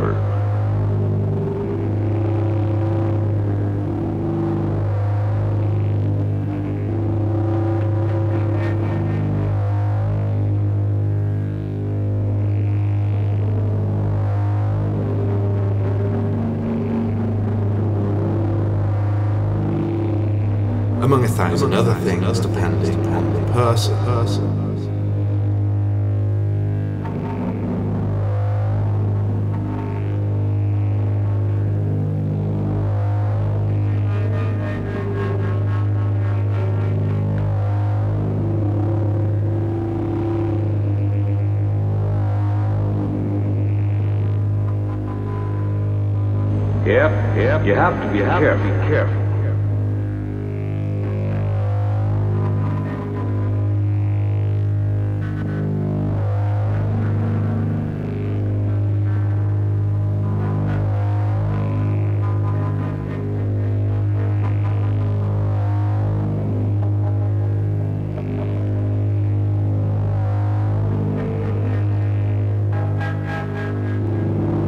[47.63, 47.77] Yep, yep.
[47.77, 48.65] You have to be careful.
[48.65, 49.21] Be careful.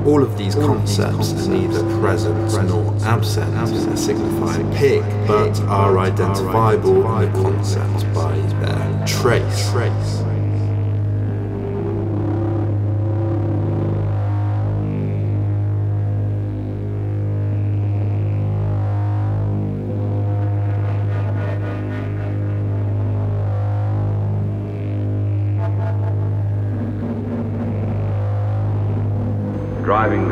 [0.04, 6.00] All of these concepts are neither present nor absent in a signifying pig, but are
[6.00, 10.31] identifiable in the concept by their trace.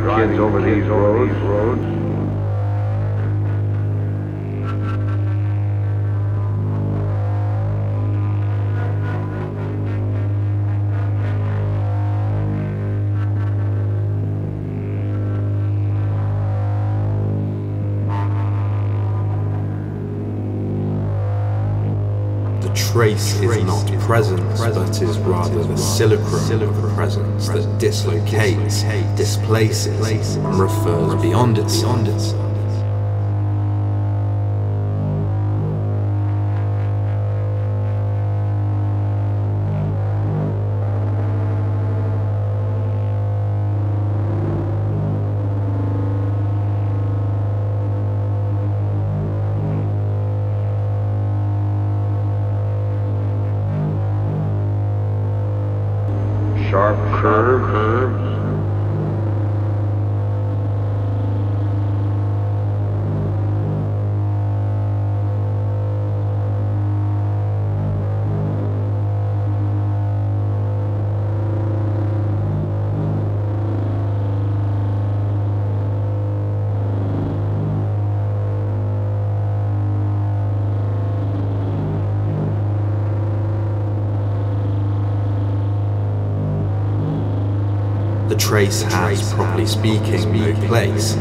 [0.01, 1.33] Kids over these roads.
[1.43, 1.89] roads.
[24.11, 28.83] Presence, but is rather the simulacrum of a presence that dislocates,
[29.17, 32.50] displaces, and refers beyond itself.
[88.61, 91.12] Trace has, properly speaking, no place.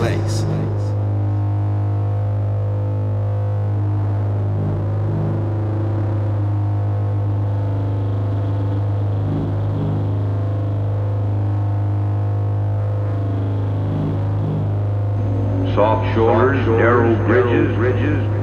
[15.74, 18.39] Soft shoulders, narrow bridges, ridges.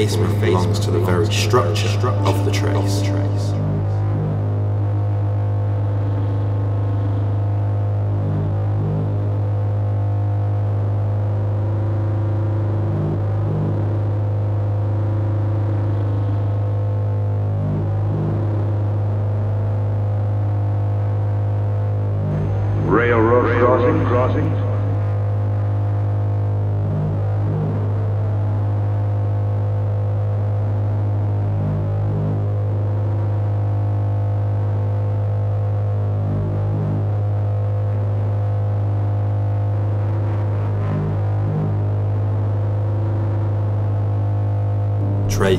[0.00, 3.02] Effacement belongs to the very structure of the trace.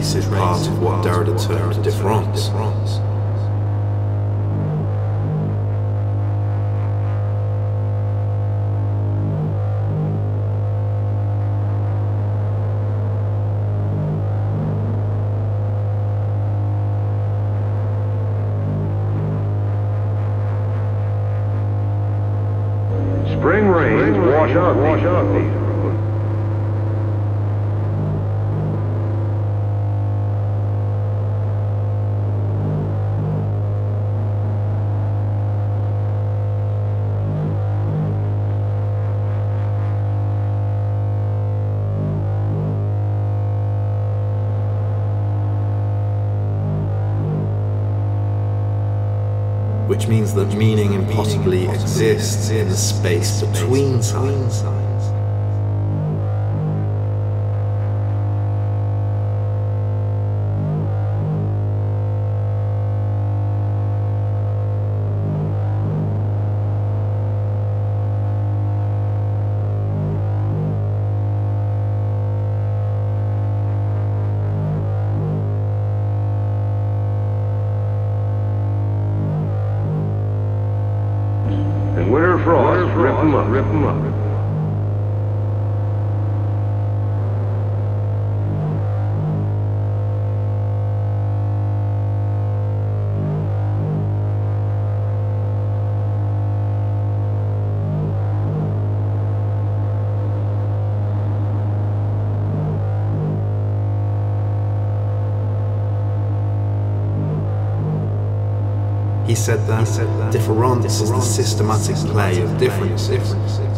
[0.02, 2.50] Trace is part of what Derrida termed différance.
[50.02, 54.64] Which means that meaning impossibly exists in the space between signs.
[109.42, 113.08] Said that difference is the systematic play of difference.
[113.08, 113.71] So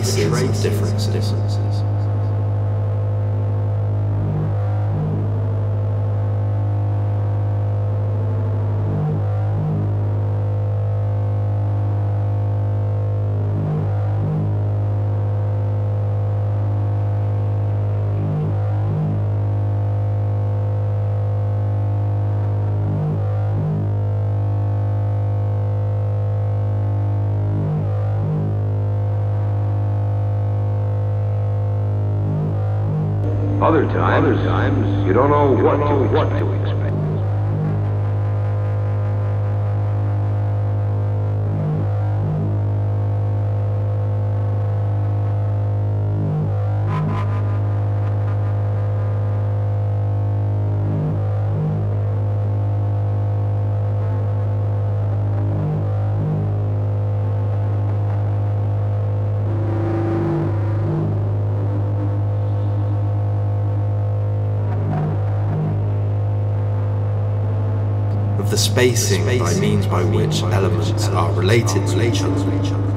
[0.00, 1.69] of the traces of
[34.20, 36.49] times, you don't know what to what to expect.
[68.96, 72.89] Spacing by means by which elements are related to each other.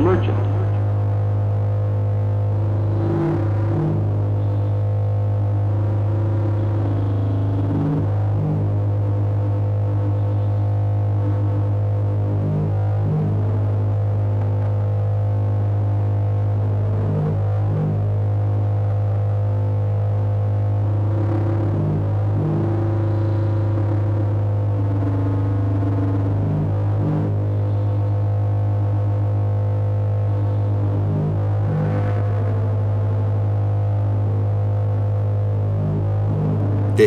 [0.00, 0.39] Merchant.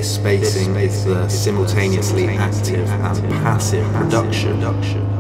[0.04, 5.13] This spacing is uh, the simultaneously active and passive production.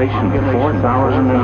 [0.00, 1.39] Population of 4,002.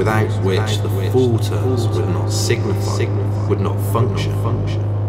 [0.00, 3.04] Without which the full terms would not signify,
[3.48, 4.99] would not function.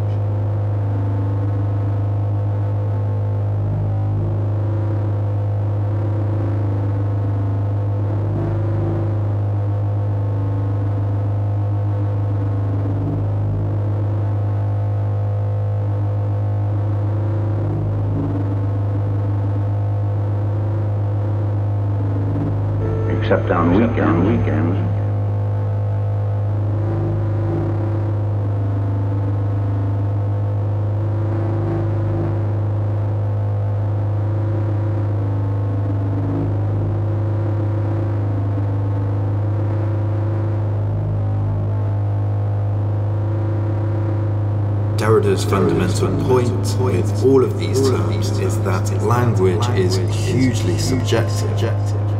[46.01, 52.10] Fundamental point with all of these terms is that language is hugely subjective.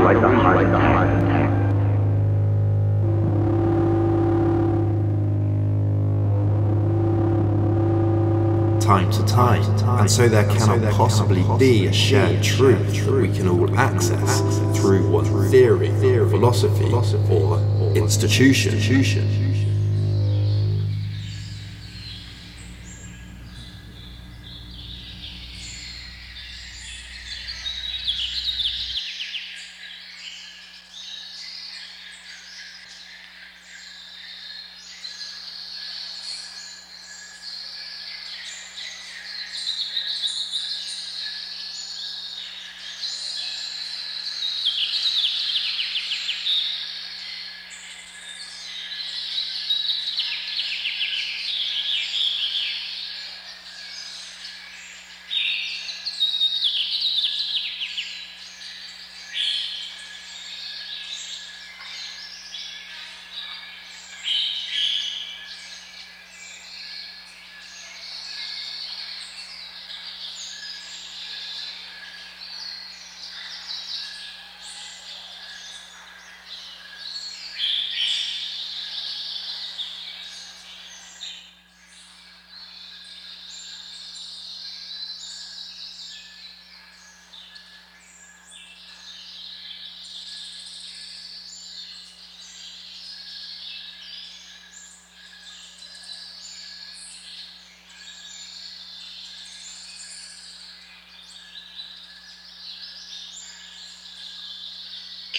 [0.00, 1.62] Like a heart attack.
[8.80, 9.62] time to time,
[10.00, 14.40] and so there cannot possibly be a shared truth that we can all access
[14.76, 15.88] through one theory,
[16.28, 16.92] philosophy,
[17.30, 19.51] or institution.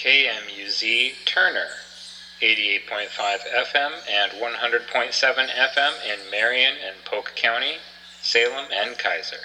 [0.04, 1.68] KMUZ Turner,
[2.42, 3.38] 88.5
[3.72, 7.76] FM and 100.7 FM in Marion and Polk County,
[8.20, 9.40] Salem, and Keizer.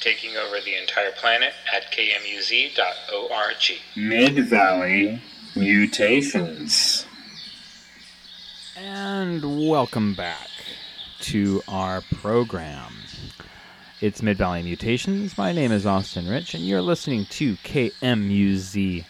[0.00, 2.80] Taking over the entire planet at kmuz.org.
[3.94, 5.22] Mid Valley
[5.54, 7.06] Mutations.
[8.76, 10.50] And welcome back
[11.20, 12.92] to our program.
[14.00, 15.38] It's Mid Valley Mutations.
[15.38, 19.04] My name is Austin Rich, and you're listening to KMUZ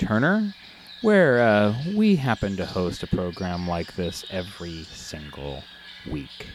[0.00, 0.54] Turner,
[1.02, 5.62] where uh, we happen to host a program like this every single
[6.10, 6.46] week.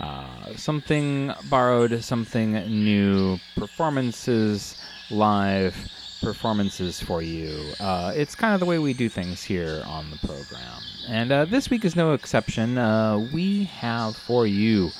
[0.00, 4.76] Uh, something borrowed, something new, performances,
[5.10, 5.76] live
[6.20, 7.72] performances for you.
[7.78, 10.82] Uh, it's kind of the way we do things here on the program.
[11.08, 12.78] And uh, this week is no exception.
[12.78, 14.90] Uh, we have for you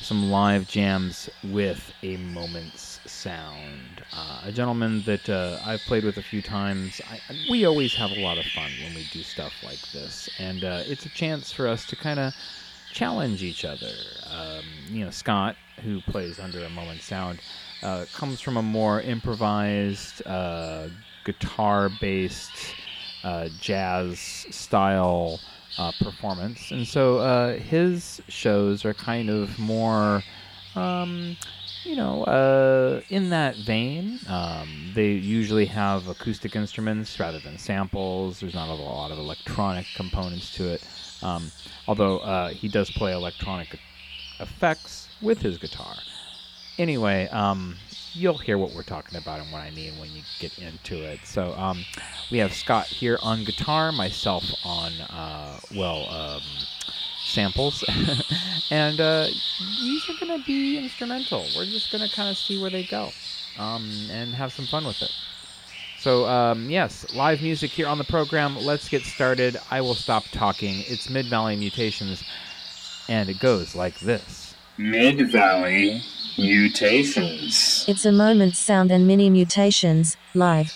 [0.00, 4.04] some live jams with a moment's sound.
[4.12, 7.00] Uh, a gentleman that uh, I've played with a few times.
[7.10, 7.20] I,
[7.50, 10.82] we always have a lot of fun when we do stuff like this, and uh,
[10.86, 12.34] it's a chance for us to kind of
[12.92, 13.92] challenge each other.
[14.30, 17.40] Um, you know, Scott, who plays under a moment sound,
[17.82, 20.88] uh, comes from a more improvised, uh,
[21.24, 22.74] guitar-based,
[23.24, 25.40] uh, jazz style
[25.78, 30.22] uh, performance, and so his shows are kind of more,
[30.74, 31.36] um,
[31.84, 34.20] you know, uh, in that vein.
[34.26, 38.40] Um, they usually have acoustic instruments rather than samples.
[38.40, 40.86] There's not a lot of electronic components to it,
[41.22, 41.52] um,
[41.88, 43.78] although uh, he does play electronic
[44.38, 46.04] effects with his guitar.
[46.78, 47.78] Anyway, um,
[48.14, 51.26] you'll hear what we're talking about and what I mean when you get into it.
[51.26, 51.86] So um,
[52.30, 56.66] we have Scott here on guitar, myself on uh, well um,
[57.30, 57.84] samples,
[58.70, 59.26] and uh,
[59.80, 61.46] these are going to be instrumental.
[61.56, 63.10] We're just going to kind of see where they go
[63.58, 65.12] um, and have some fun with it.
[65.98, 68.56] So um, yes, live music here on the program.
[68.56, 69.58] Let's get started.
[69.70, 70.82] I will stop talking.
[70.86, 72.24] It's Mid Valley Mutations,
[73.08, 74.54] and it goes like this.
[74.78, 76.02] Mid Valley
[76.38, 77.84] Mutations.
[77.86, 80.72] It's a moment sound and mini mutations, live.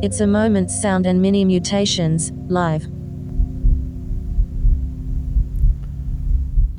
[0.00, 2.86] It's a moment sound and mini mutations, live.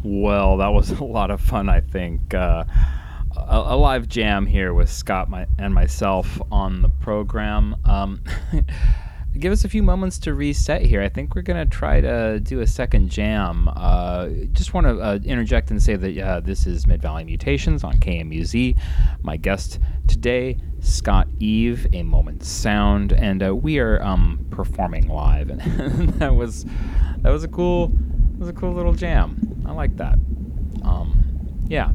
[0.05, 2.33] Well, that was a lot of fun, I think.
[2.33, 2.63] Uh,
[3.35, 7.75] a, a live jam here with Scott my, and myself on the program.
[7.83, 8.23] Um,
[9.37, 11.01] give us a few moments to reset here.
[11.01, 13.69] I think we're going to try to do a second jam.
[13.75, 17.83] Uh, just want to uh, interject and say that uh, this is Mid Valley Mutations
[17.83, 18.77] on KMUZ.
[19.21, 19.79] My guest
[20.09, 25.49] today, Scott Eave, A Moment Sound, and uh, we are um, performing live.
[25.59, 26.65] And that was
[27.19, 29.63] that was a cool that was a cool little jam.
[29.65, 30.17] I like that.
[30.83, 31.91] Um, yeah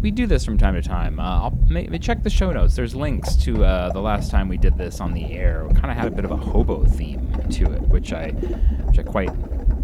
[0.00, 1.18] we do this from time to time.
[1.18, 2.76] Uh, I'll ma- check the show notes.
[2.76, 5.66] There's links to uh, the last time we did this on the air.
[5.74, 9.02] Kind of had a bit of a hobo theme to it, which I, which I
[9.02, 9.30] quite,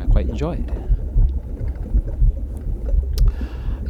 [0.00, 0.93] I quite enjoyed.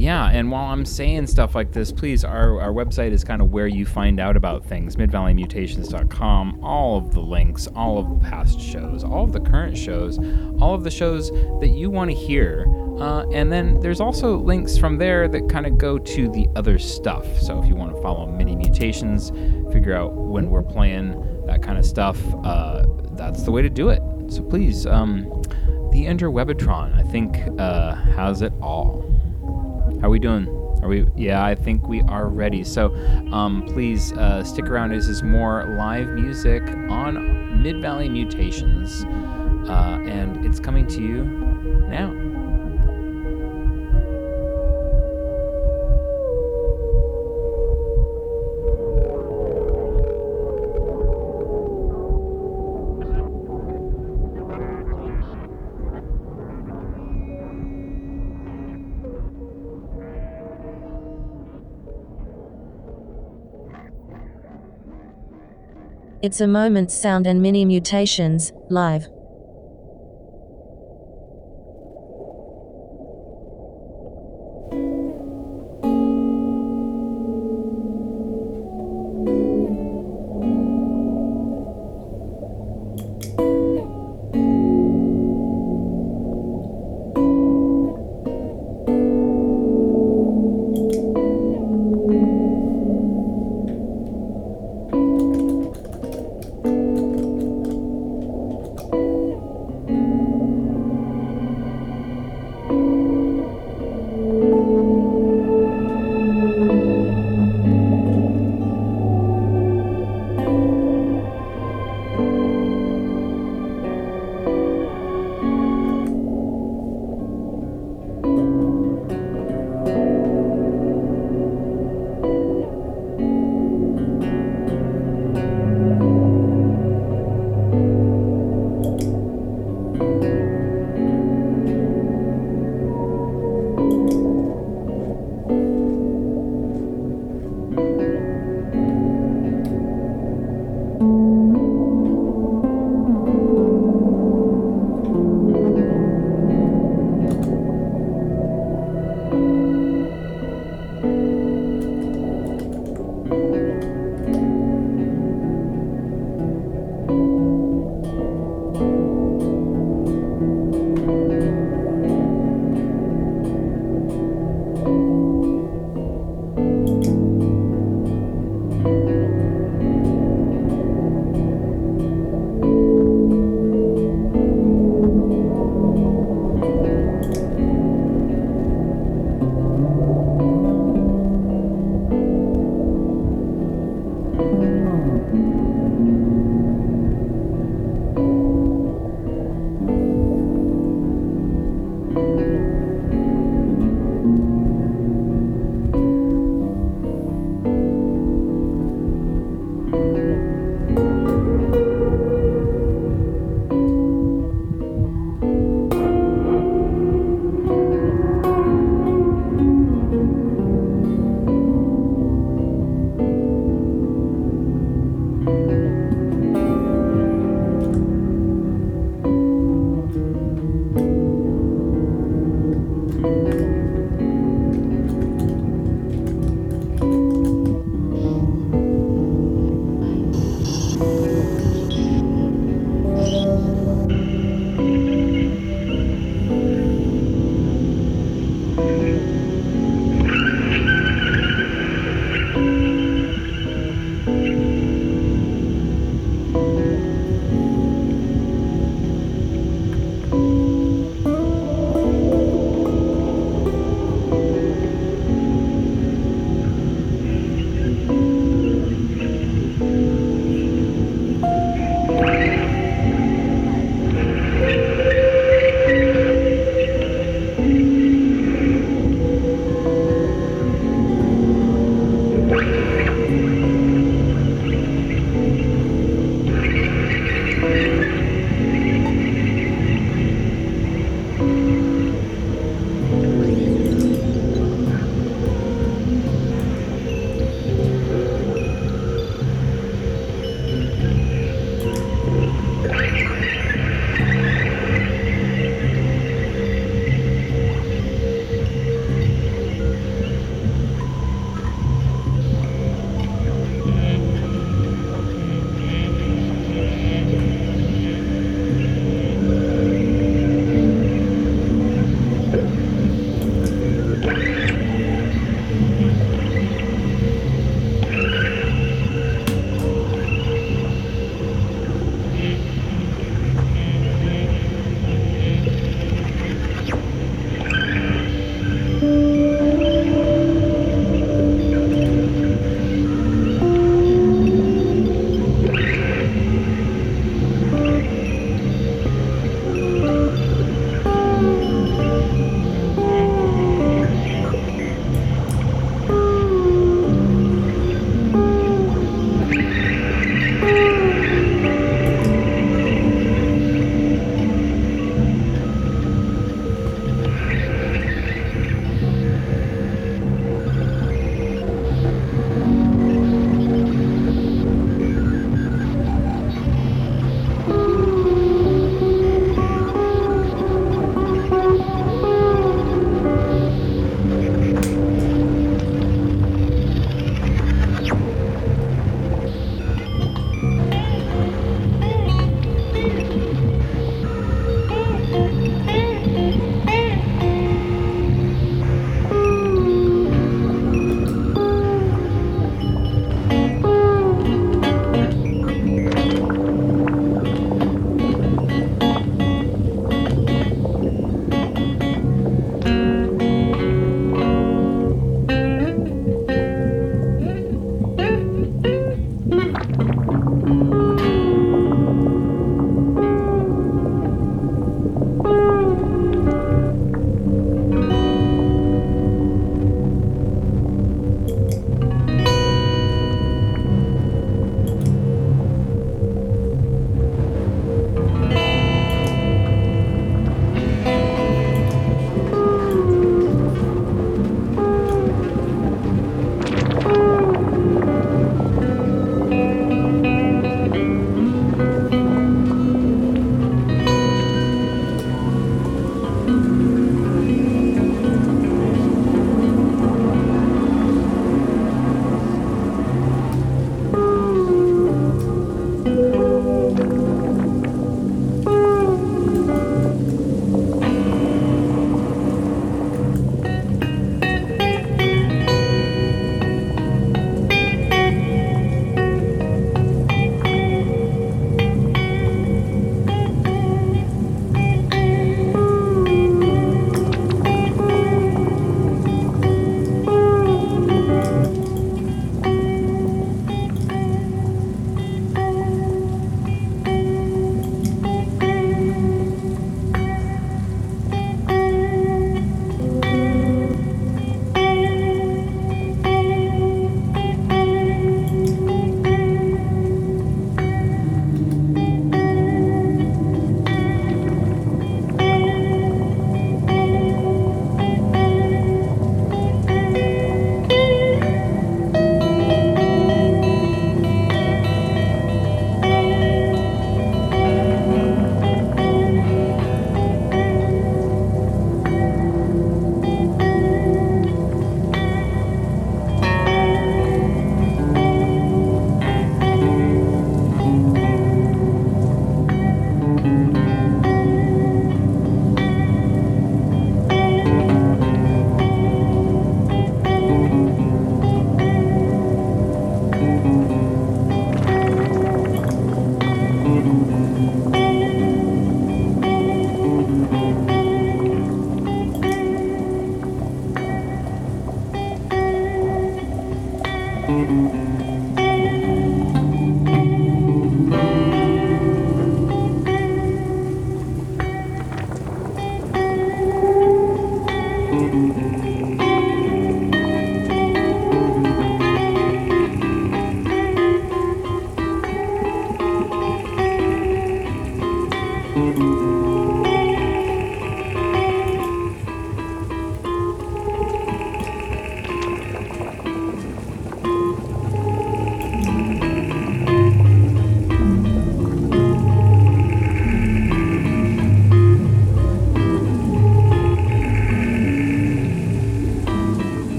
[0.00, 3.52] Yeah, and while I'm saying stuff like this, please, our, our website is kind of
[3.52, 4.96] where you find out about things.
[4.96, 6.64] MidValleyMutations.com.
[6.64, 10.18] All of the links, all of the past shows, all of the current shows,
[10.60, 12.66] all of the shows that you want to hear
[13.00, 16.78] uh, and then there's also links from there that kind of go to the other
[16.78, 17.26] stuff.
[17.38, 19.30] So if you want to follow mini mutations,
[19.72, 23.88] figure out when we're playing, that kind of stuff, uh, that's the way to do
[23.88, 24.02] it.
[24.28, 25.24] So please, um,
[25.92, 29.02] the Interwebitron, I think, uh, has it all.
[30.00, 30.48] How are we doing?
[30.82, 31.06] Are we?
[31.14, 32.64] Yeah, I think we are ready.
[32.64, 32.94] So
[33.32, 34.90] um, please uh, stick around.
[34.90, 39.04] This is more live music on Mid Valley Mutations,
[39.68, 41.24] uh, and it's coming to you
[41.90, 42.19] now.
[66.22, 69.08] It's a moment sound and mini mutations, live.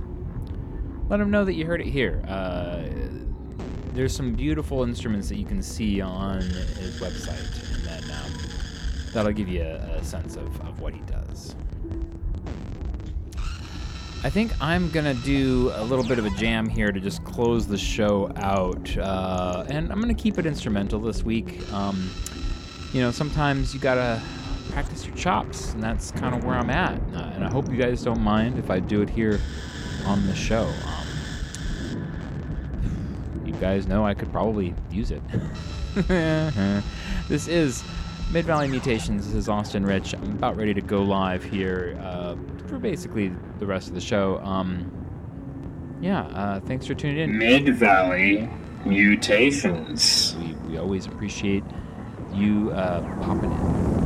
[1.09, 2.21] Let him know that you heard it here.
[3.93, 8.31] there's some beautiful instruments that you can see on his website, and then um,
[9.11, 11.55] that'll give you a, a sense of, of what he does.
[14.23, 17.65] I think I'm gonna do a little bit of a jam here to just close
[17.65, 21.67] the show out, uh, and I'm gonna keep it instrumental this week.
[21.73, 22.11] Um,
[22.93, 24.21] you know, sometimes you gotta
[24.71, 26.99] practice your chops, and that's kind of where I'm at.
[27.13, 29.39] Uh, and I hope you guys don't mind if I do it here
[30.05, 30.71] on the show.
[30.85, 31.07] Um,
[33.45, 35.21] you guys know I could probably use it.
[37.27, 37.83] this is
[38.31, 39.25] Mid Valley Mutations.
[39.25, 40.13] This is Austin Rich.
[40.13, 42.35] I'm about ready to go live here uh,
[42.67, 44.39] for basically the rest of the show.
[44.43, 44.91] Um,
[45.99, 47.37] yeah, uh, thanks for tuning in.
[47.37, 48.47] Mid Valley
[48.85, 50.35] Mutations.
[50.39, 51.63] We, we always appreciate
[52.31, 53.98] you uh, popping in.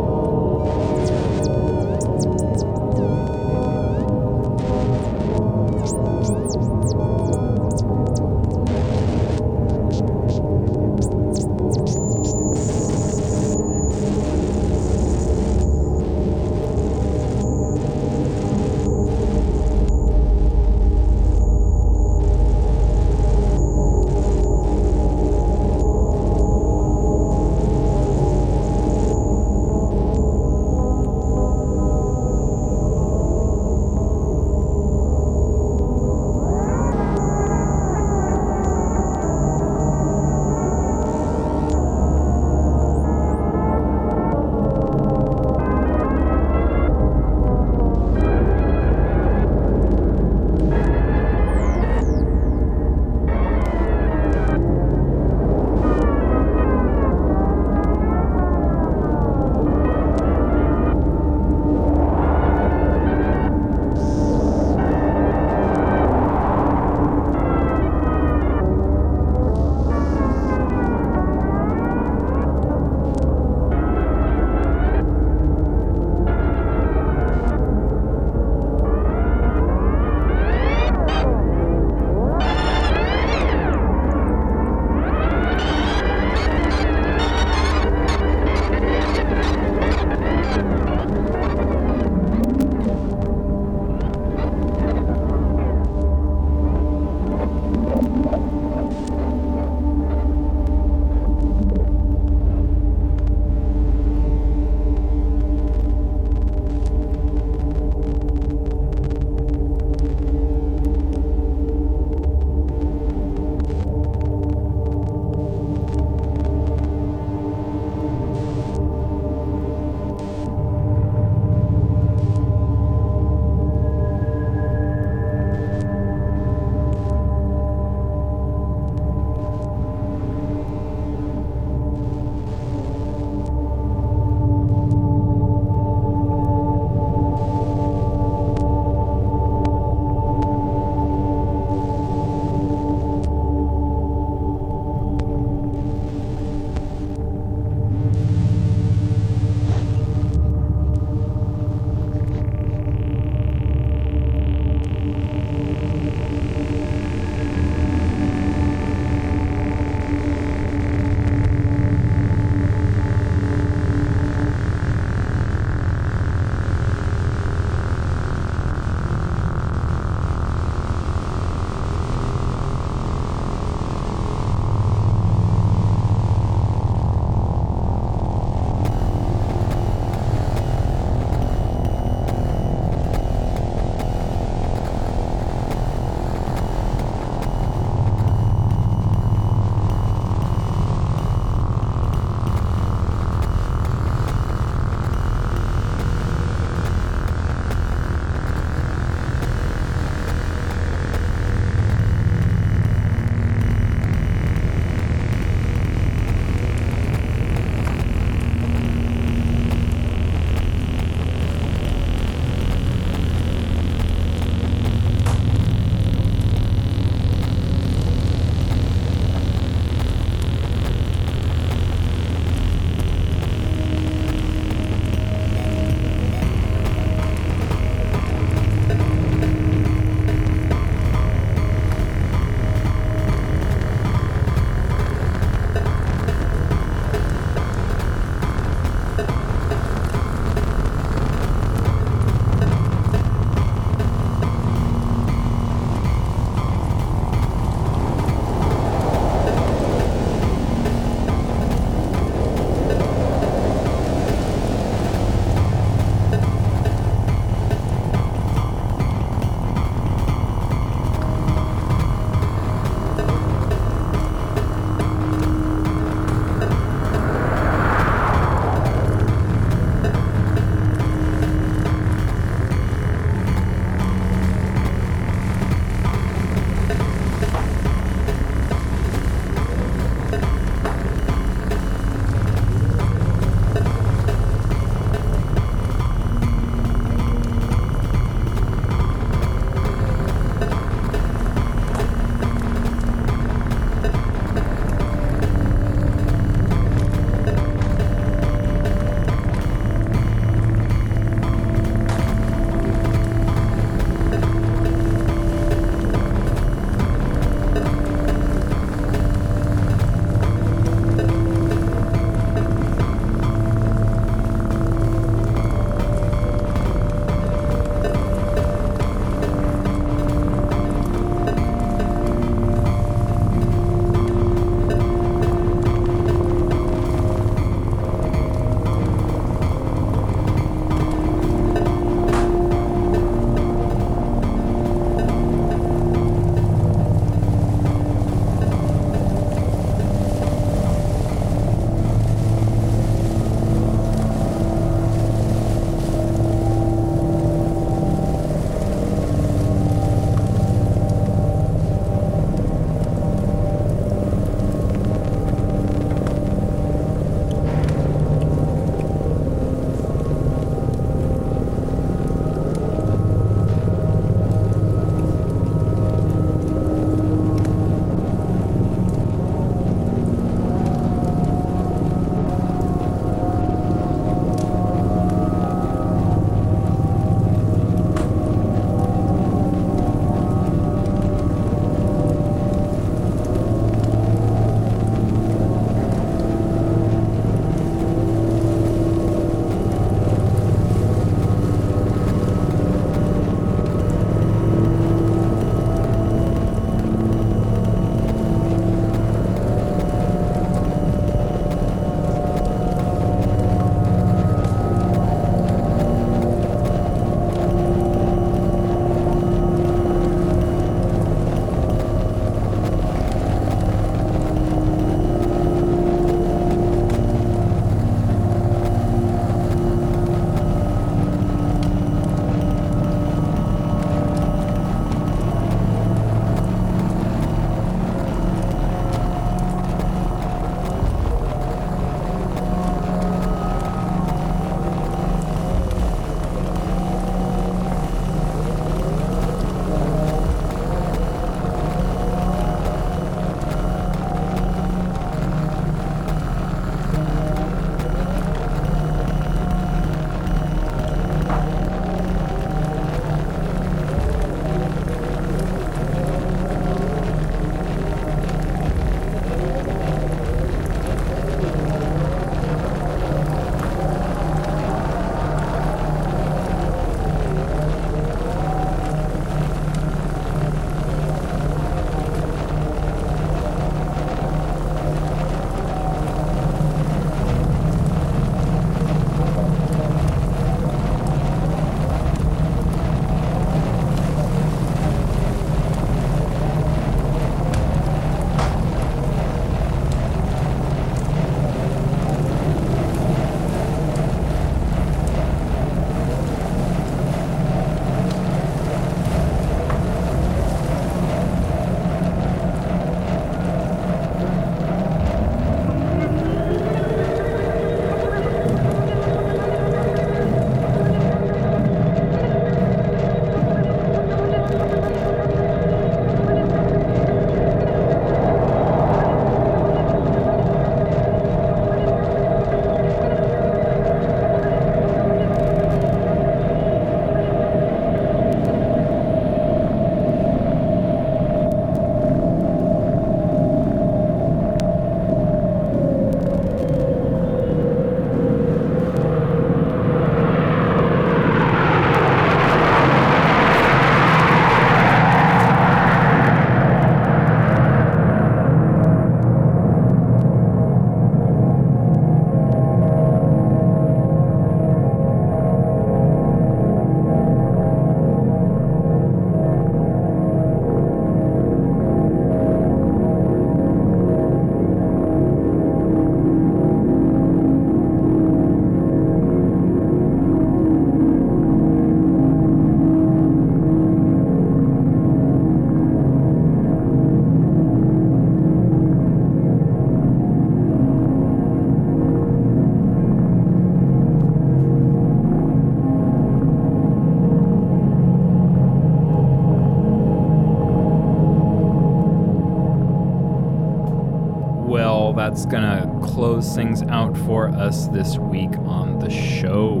[596.62, 600.00] Things out for us this week on the show.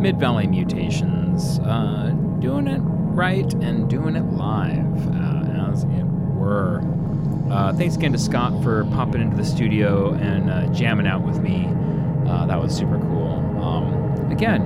[0.00, 6.80] Mid Valley Mutations, uh, doing it right and doing it live, uh, as it were.
[7.50, 11.40] Uh, thanks again to Scott for popping into the studio and uh, jamming out with
[11.40, 11.66] me.
[12.26, 13.34] Uh, that was super cool.
[13.62, 14.62] Um, again,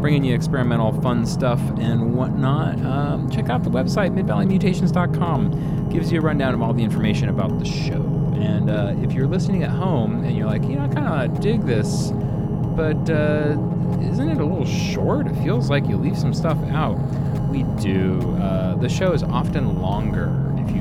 [0.00, 2.80] bringing you experimental fun stuff and whatnot.
[2.84, 5.88] Um, check out the website, midvalleymutations.com.
[5.90, 8.02] Gives you a rundown of all the information about the show.
[8.36, 11.40] And uh, if you're listening at home and you're like, you know, I kind of
[11.40, 13.56] dig this, but uh,
[14.00, 15.26] isn't it a little short?
[15.26, 16.96] It feels like you leave some stuff out.
[17.48, 18.20] We do.
[18.36, 20.37] Uh, the show is often longer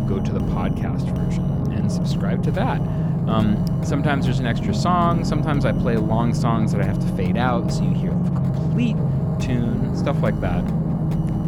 [0.08, 1.44] go to the podcast version
[1.74, 2.80] and subscribe to that.
[3.28, 5.26] Um, sometimes there's an extra song.
[5.26, 8.30] Sometimes I play long songs that I have to fade out so you hear the
[8.32, 8.96] complete
[9.40, 10.64] tune, stuff like that.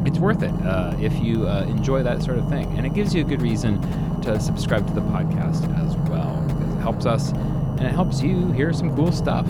[0.06, 2.66] It's worth it uh, if you uh, enjoy that sort of thing.
[2.78, 3.82] And it gives you a good reason
[4.22, 8.52] to subscribe to the podcast as well because it helps us and it helps you
[8.52, 9.48] hear some cool stuff.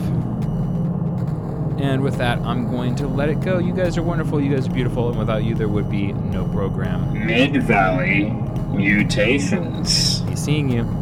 [1.80, 3.58] And with that, I'm going to let it go.
[3.58, 4.42] You guys are wonderful.
[4.42, 5.10] You guys are beautiful.
[5.10, 7.26] And without you, there would be no program.
[7.26, 8.34] Mid Valley
[8.80, 10.22] Mutations.
[10.22, 10.99] Be seeing you.